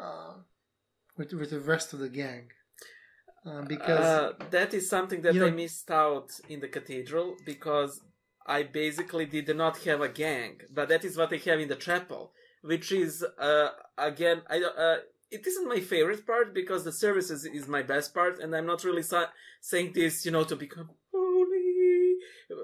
[0.00, 0.34] uh,
[1.16, 2.50] with with the rest of the gang,
[3.44, 7.36] uh, because uh, that is something that you know- I missed out in the cathedral
[7.44, 8.00] because
[8.46, 11.76] I basically did not have a gang, but that is what I have in the
[11.76, 12.32] chapel,
[12.62, 14.98] which is uh, again I uh,
[15.30, 18.84] it isn't my favorite part because the services is my best part, and I'm not
[18.84, 19.30] really sa-
[19.60, 22.16] saying this, you know, to become holy,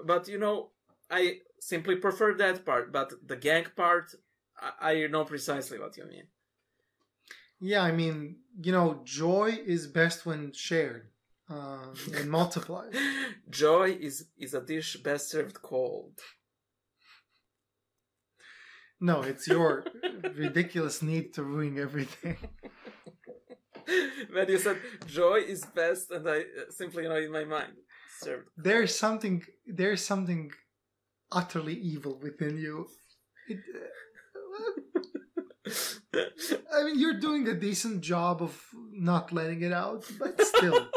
[0.04, 0.70] but you know.
[1.10, 4.14] I simply prefer that part, but the gang part,
[4.58, 6.28] I, I know precisely what you mean.
[7.60, 11.11] Yeah, I mean, you know, joy is best when shared
[11.50, 12.94] uh, and multiplied.
[13.50, 16.18] Joy is is a dish best served cold.
[19.00, 19.84] No, it's your
[20.36, 22.36] ridiculous need to ruin everything.
[24.32, 27.72] when you said joy is best, and I uh, simply, you know, in my mind,
[28.20, 28.48] served.
[28.56, 29.42] There's something.
[29.66, 30.52] There's something
[31.32, 32.86] utterly evil within you.
[33.48, 33.88] It, uh,
[36.74, 38.56] I mean, you're doing a decent job of
[38.92, 40.88] not letting it out, but still.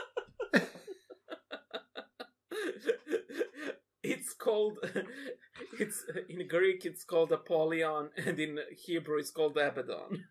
[4.03, 4.77] it's called
[5.79, 10.11] it's in greek it's called apollyon and in hebrew it's called abaddon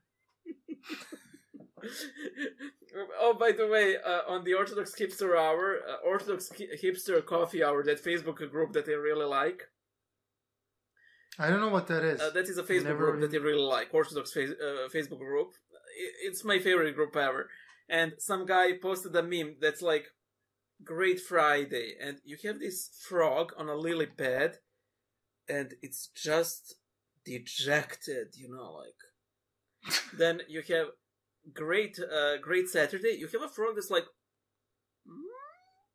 [3.21, 6.51] oh by the way uh, on the orthodox hipster hour uh, orthodox
[6.83, 9.61] hipster coffee hour that facebook group that i really like
[11.37, 12.21] I don't know what that is.
[12.21, 15.49] Uh, that is a Facebook Never group that I really like, Orthodox uh, Facebook group.
[16.25, 17.49] It's my favorite group ever.
[17.89, 20.05] And some guy posted a meme that's like,
[20.85, 24.59] Great Friday, and you have this frog on a lily pad,
[25.49, 26.75] and it's just
[27.25, 29.99] dejected, you know, like.
[30.19, 30.89] then you have
[31.53, 33.17] great, uh, great Saturday.
[33.19, 34.07] You have a frog that's like,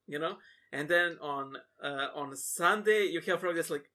[0.07, 0.37] you know,
[0.71, 3.89] and then on uh, on Sunday you have a frog that's like,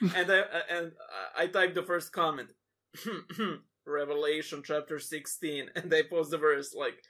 [0.14, 0.92] and I and
[1.36, 2.50] I typed the first comment,
[3.86, 7.02] Revelation chapter sixteen, and they post the verse like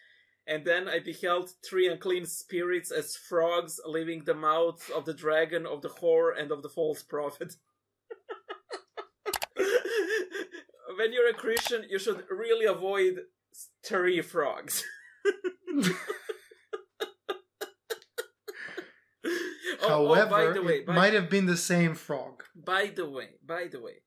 [0.49, 5.67] and then I beheld three unclean spirits as frogs leaving the mouth of the dragon,
[5.67, 7.57] of the whore, and of the false prophet.
[10.97, 13.21] when you're a Christian, you should really avoid
[13.85, 14.83] three frogs.
[19.81, 22.45] However, oh, oh, way, it might have been the same frog.
[22.55, 24.03] By the way, by the way,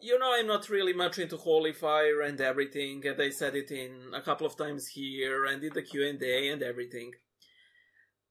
[0.00, 3.70] you know I'm not really much into Holy Fire and everything, and I said it
[3.70, 7.12] in a couple of times here and in the Q and A and everything.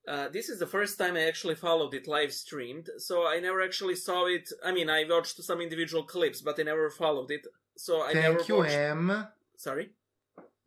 [0.07, 3.61] Uh, this is the first time I actually followed it live streamed, so I never
[3.61, 4.47] actually saw it.
[4.63, 7.47] I mean, I watched some individual clips, but I never followed it.
[7.75, 8.71] So I thank you, watched...
[8.71, 9.27] M.
[9.57, 9.89] Sorry,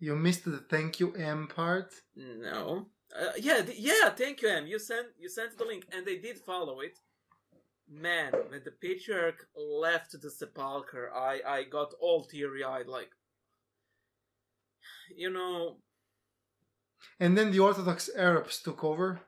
[0.01, 1.95] you missed the thank you, M part.
[2.17, 2.87] No.
[3.19, 4.11] Uh, yeah, th- yeah.
[4.11, 4.67] Thank you, M.
[4.67, 6.99] You sent you sent the link, and they did follow it
[7.91, 13.11] man, when the patriarch left the sepulcher, I I got all teary eyed, like,
[15.17, 15.77] you know.
[17.21, 19.21] And then the Orthodox Arabs took over,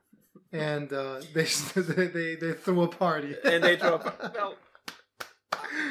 [0.53, 1.47] and uh, they,
[1.77, 3.37] they they threw a party.
[3.45, 4.39] and they threw a party.
[4.39, 4.55] well.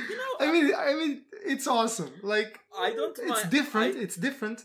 [0.10, 2.12] You know, I mean, I mean, it's awesome.
[2.22, 3.18] Like, I don't.
[3.18, 3.96] It's mind, different.
[3.96, 4.62] I, it's different,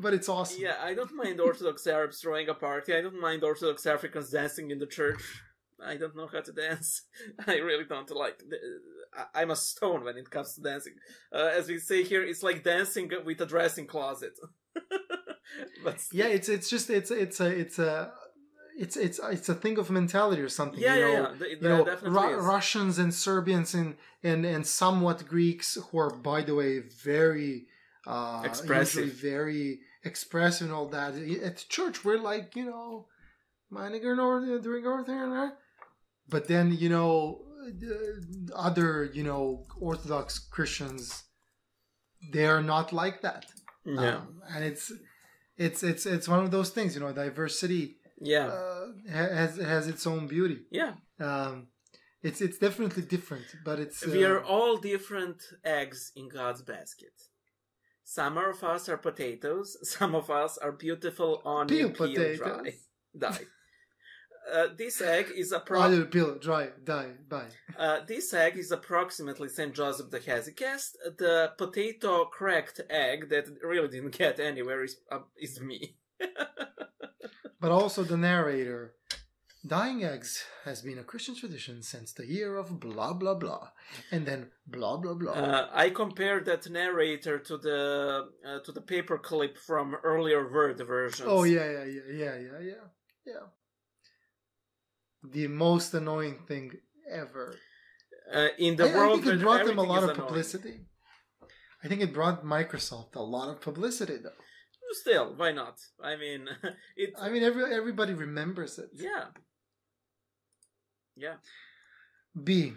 [0.00, 0.62] but it's awesome.
[0.62, 2.94] Yeah, I don't mind Orthodox Arabs throwing a party.
[2.94, 5.22] I don't mind Orthodox Africans dancing in the church.
[5.82, 7.02] I don't know how to dance.
[7.46, 8.42] I really don't like.
[9.34, 10.94] I'm a stone when it comes to dancing.
[11.32, 14.38] Uh, as we say here, it's like dancing with a dressing closet.
[16.12, 18.12] yeah, it's it's just it's it's a it's a
[18.76, 20.80] it's it's it's a thing of mentality or something.
[20.80, 21.46] Yeah, you know, yeah, yeah.
[21.60, 26.54] you know, Ru- Russians and Serbians and, and and somewhat Greeks who are, by the
[26.54, 27.66] way, very
[28.06, 31.14] uh, expressive, very expressive and all that.
[31.14, 33.06] At church, we're like, you know,
[33.70, 35.52] minding our doing our thing,
[36.28, 37.40] but then you know
[38.54, 41.24] other you know orthodox christians
[42.32, 43.46] they are not like that.
[43.84, 44.16] Yeah.
[44.16, 44.92] Um, and it's
[45.56, 48.46] it's it's it's one of those things you know diversity yeah.
[48.46, 50.60] uh, has has its own beauty.
[50.70, 50.94] Yeah.
[51.20, 51.68] Um
[52.22, 57.12] it's it's definitely different but it's uh, we are all different eggs in god's basket.
[58.06, 62.74] Some of us are potatoes some of us are beautiful on peel, peel dry
[63.18, 63.46] die
[64.52, 66.10] uh, this egg is a pro- approximately.
[66.10, 67.46] peel, dry, die, bye.
[67.78, 70.96] Uh, this egg is approximately Saint Joseph the Hesychast.
[71.18, 75.96] The potato cracked egg that really didn't get anywhere is uh, is me.
[77.60, 78.94] but also the narrator.
[79.66, 83.68] Dying eggs has been a Christian tradition since the year of blah blah blah,
[84.10, 85.32] and then blah blah blah.
[85.32, 91.26] Uh, I compared that narrator to the uh, to the paperclip from earlier Word versions.
[91.26, 92.84] Oh yeah yeah yeah yeah yeah yeah
[93.24, 93.46] yeah
[95.32, 96.72] the most annoying thing
[97.10, 97.56] ever.
[98.32, 100.20] Uh, in the I, world, I think it brought them a lot of annoying.
[100.20, 100.80] publicity.
[101.82, 104.30] I think it brought Microsoft a lot of publicity, though.
[104.92, 105.78] Still, why not?
[106.02, 106.48] I mean,
[106.96, 107.14] it.
[107.20, 108.90] I mean, every everybody remembers it.
[108.94, 109.26] Yeah.
[111.16, 111.34] Yeah.
[112.42, 112.74] B.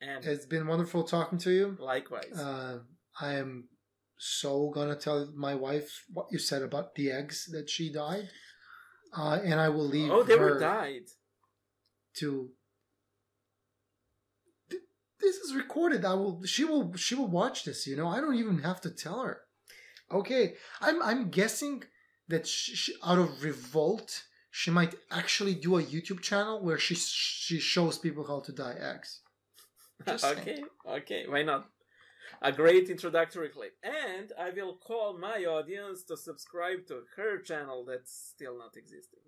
[0.00, 1.76] And it's been wonderful talking to you.
[1.80, 2.38] Likewise.
[2.38, 2.80] Uh,
[3.20, 3.68] I am
[4.18, 8.28] so gonna tell my wife what you said about the eggs that she died,
[9.16, 10.10] uh, and I will leave.
[10.10, 10.54] Oh, they her.
[10.54, 11.08] were died
[12.14, 12.50] to
[15.24, 16.04] this is recorded.
[16.04, 16.42] I will.
[16.44, 16.94] She will.
[16.96, 17.86] She will watch this.
[17.86, 18.08] You know.
[18.08, 19.40] I don't even have to tell her.
[20.12, 20.54] Okay.
[20.80, 21.02] I'm.
[21.02, 21.84] I'm guessing
[22.28, 26.94] that she, she, out of revolt, she might actually do a YouTube channel where she
[26.94, 29.20] she shows people how to dye eggs.
[30.06, 30.38] Just saying.
[30.38, 31.68] okay, okay, why not?
[32.42, 33.74] A great introductory clip.
[33.82, 39.20] And I will call my audience to subscribe to her channel that's still not existing.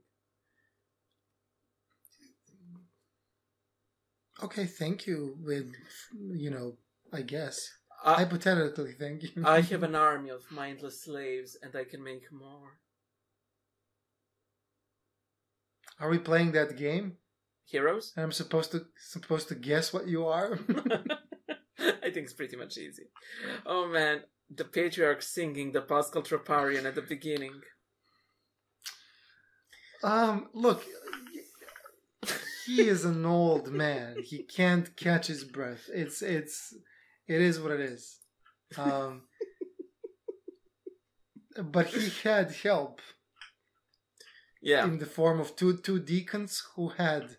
[4.42, 4.66] Okay.
[4.66, 5.36] Thank you.
[5.42, 5.72] With
[6.14, 6.76] you know,
[7.12, 7.68] I guess
[8.04, 9.30] I, hypothetically, thank you.
[9.44, 12.78] I have an army of mindless slaves and I can make more.
[15.98, 17.14] Are we playing that game?
[17.64, 18.12] Heroes?
[18.16, 20.58] And I'm supposed to supposed to guess what you are.
[21.78, 23.04] I think it's pretty much easy.
[23.64, 24.20] Oh man,
[24.54, 27.60] the patriarch singing the Paschal Troparion at the beginning.
[30.04, 30.84] um, look,
[32.66, 34.16] he is an old man.
[34.22, 35.84] He can't catch his breath.
[36.02, 36.74] It's it's
[37.34, 38.18] it is what it is.
[38.76, 39.22] Um,
[41.62, 43.00] but he had help
[44.62, 44.84] Yeah.
[44.86, 47.36] in the form of two two deacons who had.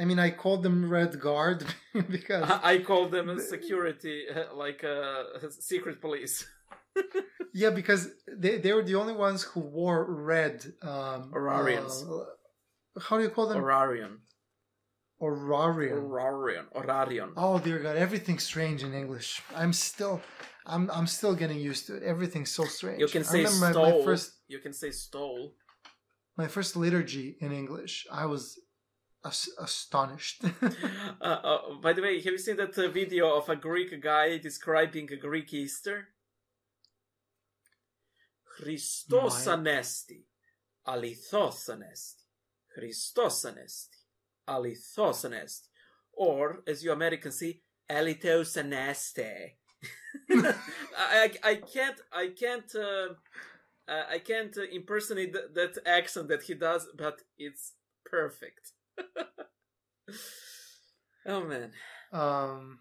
[0.00, 1.64] I mean, I called them Red Guard
[2.16, 4.18] because I I call them a security,
[4.64, 6.46] like uh, secret police.
[7.62, 8.02] yeah, because
[8.42, 10.04] they they were the only ones who wore
[10.34, 10.56] red.
[10.82, 11.94] Um, Orarions.
[12.08, 12.24] uh,
[13.00, 13.58] how do you call them?
[13.62, 14.14] Orarion.
[15.20, 16.00] Orarion.
[16.08, 16.64] Orarion.
[16.74, 17.30] Orarion.
[17.36, 17.96] Oh dear God!
[17.96, 19.42] Everything's strange in English.
[19.54, 20.20] I'm still,
[20.66, 22.02] I'm I'm still getting used to it.
[22.02, 23.00] Everything's so strange.
[23.00, 23.98] You can I say remember my- stole.
[23.98, 25.54] my first You can say stole.
[26.36, 28.06] my first liturgy in English.
[28.10, 28.58] I was
[29.24, 30.42] as- astonished.
[31.20, 34.38] Uh, uh, by the way, have you seen that uh, video of a Greek guy
[34.38, 36.08] describing a Greek Easter?
[38.56, 40.24] Christos anesti,
[40.86, 42.19] alithos anesti,
[42.72, 43.96] Christos anesti,
[44.48, 45.68] alithos anesti,
[46.12, 47.60] or as you Americans say,
[47.90, 49.56] alitos anesti.
[50.96, 53.14] I, I, I can't I can't uh,
[53.90, 57.72] uh, I can't uh, impersonate th- that accent that he does, but it's
[58.04, 58.72] perfect.
[61.26, 61.72] oh man,
[62.12, 62.80] um,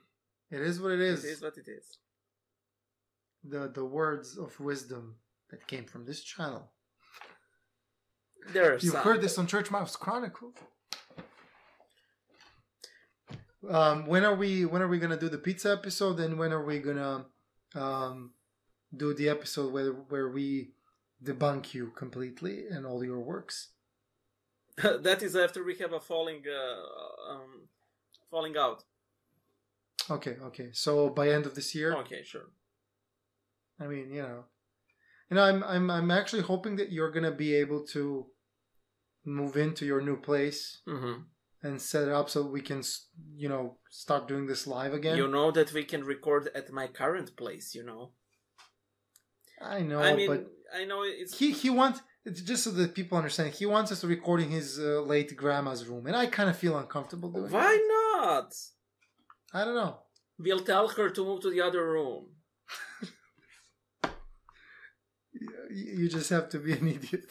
[0.51, 1.23] it is what it is.
[1.23, 1.97] it is what it is.
[3.43, 5.15] The the words of wisdom
[5.49, 6.71] that came from this channel.
[8.47, 9.01] There You've some.
[9.03, 10.55] heard this on Church Mouse Chronicles.
[13.69, 16.63] Um, when are we when are we gonna do the pizza episode and when are
[16.63, 17.25] we gonna
[17.75, 18.31] um,
[18.95, 20.71] do the episode where where we
[21.23, 23.69] debunk you completely and all your works?
[24.77, 27.67] that is after we have a falling, uh, um,
[28.31, 28.85] falling out.
[30.09, 30.69] Okay, okay.
[30.71, 32.49] So by end of this year, Okay, sure.
[33.77, 34.45] I mean, you know,
[35.29, 38.27] you know, I'm I'm I'm actually hoping that you're gonna be able to
[39.25, 41.13] move into your new place hmm
[41.61, 42.81] and set it up so we can,
[43.35, 45.17] you know, start doing this live again.
[45.17, 47.75] You know that we can record at my current place.
[47.75, 48.11] You know.
[49.61, 51.37] I know, I mean, but I know it's.
[51.37, 53.53] he he wants it's just so that people understand.
[53.53, 56.57] He wants us to record in his uh, late grandma's room, and I kind of
[56.57, 57.51] feel uncomfortable doing.
[57.51, 57.81] Why it.
[57.87, 58.53] not?
[59.53, 59.97] I don't know.
[60.37, 62.27] We'll tell her to move to the other room.
[65.69, 67.25] You, just have to be an idiot.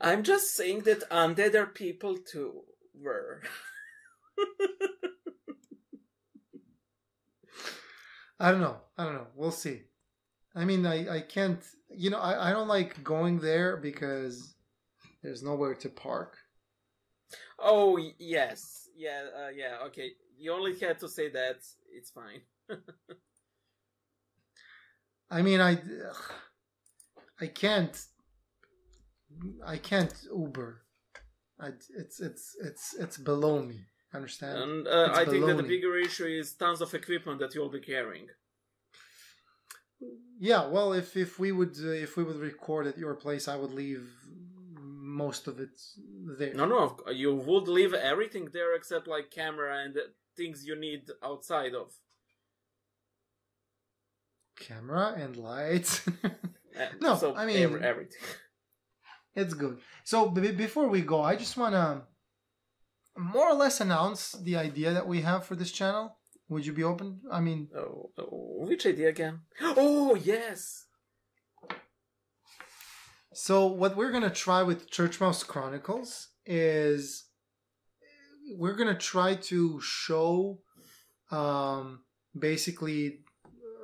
[0.00, 2.62] I'm just saying that undead are people too.
[2.94, 3.42] Were.
[8.38, 8.76] I don't know.
[8.96, 9.26] I don't know.
[9.34, 9.82] We'll see.
[10.54, 11.62] I mean, I I can't.
[11.90, 14.54] You know, I I don't like going there because
[15.22, 16.36] there's nowhere to park.
[17.58, 19.78] Oh yes, yeah, uh, yeah.
[19.86, 21.58] Okay, you only had to say that.
[21.90, 22.42] It's fine.
[25.30, 25.78] I mean, I
[27.40, 27.96] I can't.
[29.66, 30.82] I can't Uber.
[31.60, 33.80] I, it's it's it's it's below me.
[34.14, 34.58] Understand?
[34.58, 37.80] And uh, I think that the bigger issue is tons of equipment that you'll be
[37.80, 38.28] carrying.
[40.38, 43.56] Yeah, well, if if we would uh, if we would record at your place, I
[43.56, 44.08] would leave
[44.78, 45.80] most of it
[46.38, 46.54] there.
[46.54, 49.96] No, no, you would leave everything there except like camera and
[50.36, 51.92] things you need outside of.
[54.58, 56.06] Camera and lights.
[56.24, 56.30] Uh,
[57.00, 58.20] No, so I mean- every- everything.
[59.34, 59.78] it's good.
[60.04, 62.02] So b- before we go, I just want to
[63.18, 66.18] more or less announce the idea that we have for this channel.
[66.48, 67.20] Would you be open?
[67.32, 69.40] I mean, Oh, oh, which idea again?
[69.62, 70.84] Oh, yes.
[73.34, 77.24] So what we're gonna try with Church Mouse Chronicles is
[78.56, 80.60] we're gonna try to show
[81.30, 82.00] um,
[82.38, 83.20] basically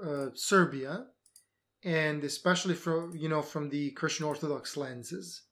[0.04, 1.06] uh, Serbia,
[1.84, 5.42] and especially from you know from the Christian Orthodox lenses.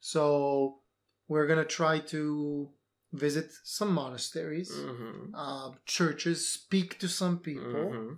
[0.00, 0.80] So
[1.28, 2.70] we're gonna try to
[3.12, 5.34] visit some monasteries, Mm-hmm.
[5.34, 8.16] uh, churches, speak to some people, Mhm.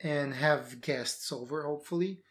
[0.00, 2.22] and have guests over, hopefully.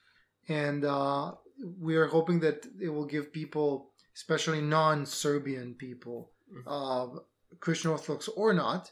[0.47, 1.35] And uh,
[1.80, 6.64] we are hoping that it will give people, especially non Serbian people, Mhm.
[6.68, 7.19] uh,
[7.60, 8.91] Christian Orthodox or not,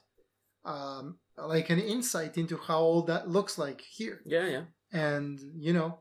[0.68, 4.20] um, like an insight into how all that looks like here.
[4.26, 4.62] Yeah, yeah.
[4.92, 6.00] And, you know,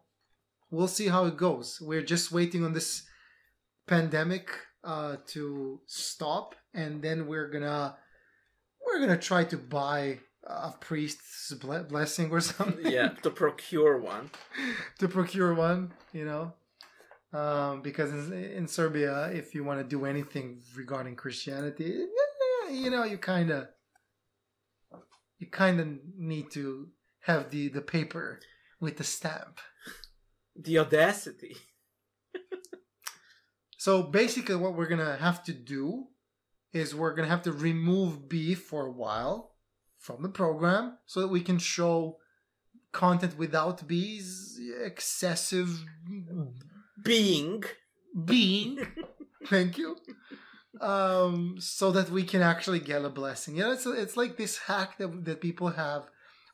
[0.70, 1.78] we'll see how it goes.
[1.80, 3.06] We're just waiting on this
[3.86, 4.50] pandemic
[4.84, 7.96] uh, to stop, and then we're gonna
[8.84, 12.92] we're gonna try to buy a priest's ble- blessing or something.
[12.92, 14.30] Yeah, to procure one.
[14.98, 16.52] to procure one, you know.
[17.32, 22.90] Um, because in, in Serbia, if you want to do anything regarding Christianity, eh, you
[22.90, 23.66] know, you kind of
[25.38, 26.88] you kind of need to
[27.24, 28.40] have the the paper
[28.80, 29.58] with the stamp.
[30.54, 31.56] The audacity.
[33.78, 36.06] So basically, what we're gonna have to do
[36.72, 39.52] is we're gonna have to remove beef for a while
[39.98, 42.16] from the program so that we can show
[42.90, 45.84] content without bees, excessive
[47.02, 47.62] Being.
[48.24, 48.84] being.
[49.46, 49.96] Thank you.
[50.80, 53.56] Um, so that we can actually get a blessing.
[53.56, 56.04] Yeah, it's it's like this hack that that people have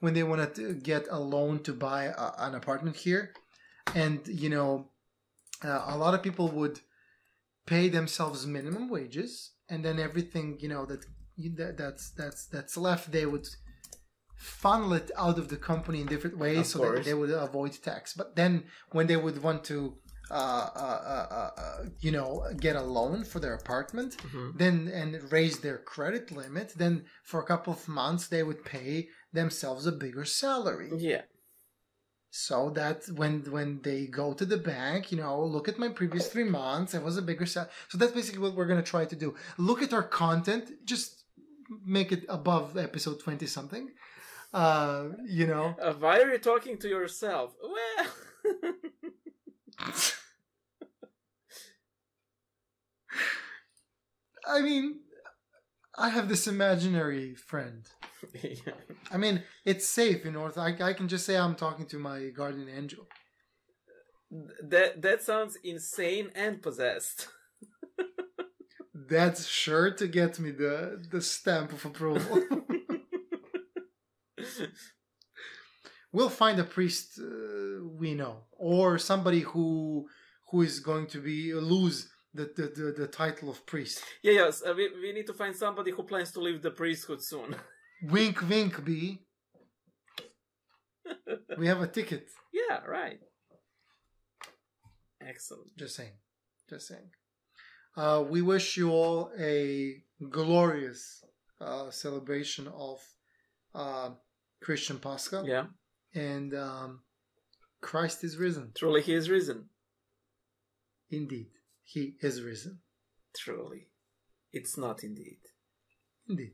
[0.00, 3.32] when they want to get a loan to buy a, an apartment here,
[3.94, 4.90] and you know,
[5.64, 6.80] uh, a lot of people would
[7.66, 11.04] pay themselves minimum wages, and then everything you know that
[11.56, 13.48] that that's that's that's left they would
[14.36, 17.72] funnel it out of the company in different ways Of so that they would avoid
[17.82, 18.12] tax.
[18.12, 19.96] But then when they would want to
[20.30, 24.56] uh, uh, uh, uh, you know, get a loan for their apartment, Mhm.
[24.56, 29.08] then and raise their credit limit, then for a couple of months they would pay
[29.32, 30.90] themselves a bigger salary.
[30.96, 31.22] Yeah.
[32.30, 36.28] So that when when they go to the bank, you know, look at my previous
[36.28, 37.70] three months, it was a bigger salary.
[37.90, 39.34] So that's basically what we're gonna try to do.
[39.58, 41.24] Look at our content, just
[41.84, 43.90] make it above episode twenty something.
[44.54, 45.74] Uh, you know.
[45.80, 47.54] Uh, why are you talking to yourself?
[47.62, 48.06] Well.
[54.46, 55.00] I mean,
[55.96, 57.86] I have this imaginary friend.
[58.42, 58.74] yeah.
[59.10, 60.50] I mean, it's safe, you know.
[60.56, 63.06] I, I can just say I'm talking to my guardian angel.
[64.62, 67.28] That that sounds insane and possessed.
[68.94, 72.42] That's sure to get me the the stamp of approval.
[76.12, 80.08] we'll find a priest uh, we know, or somebody who
[80.50, 84.02] who is going to be lose the the, the, the title of priest.
[84.22, 84.62] Yeah, yes.
[84.66, 87.56] Uh, we we need to find somebody who plans to leave the priesthood soon.
[88.04, 89.20] Wink, wink, B.
[91.58, 92.26] We have a ticket.
[92.52, 93.20] yeah, right.
[95.20, 95.76] Excellent.
[95.78, 96.16] Just saying.
[96.68, 97.10] Just saying.
[97.96, 101.22] Uh, we wish you all a glorious
[101.60, 102.98] uh, celebration of
[103.74, 104.10] uh,
[104.62, 105.42] Christian Pascha.
[105.46, 105.66] Yeah,
[106.14, 107.00] And um,
[107.80, 108.72] Christ is risen.
[108.74, 109.68] truly, he is risen.
[111.10, 111.50] Indeed.
[111.84, 112.80] He is risen.
[113.36, 113.88] Truly,
[114.52, 115.38] it's not indeed.
[116.28, 116.52] Indeed.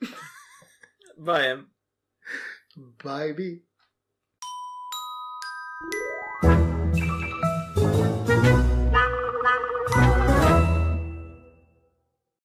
[1.18, 1.48] Bye.
[1.48, 1.66] Em.
[3.02, 3.60] Bye, B.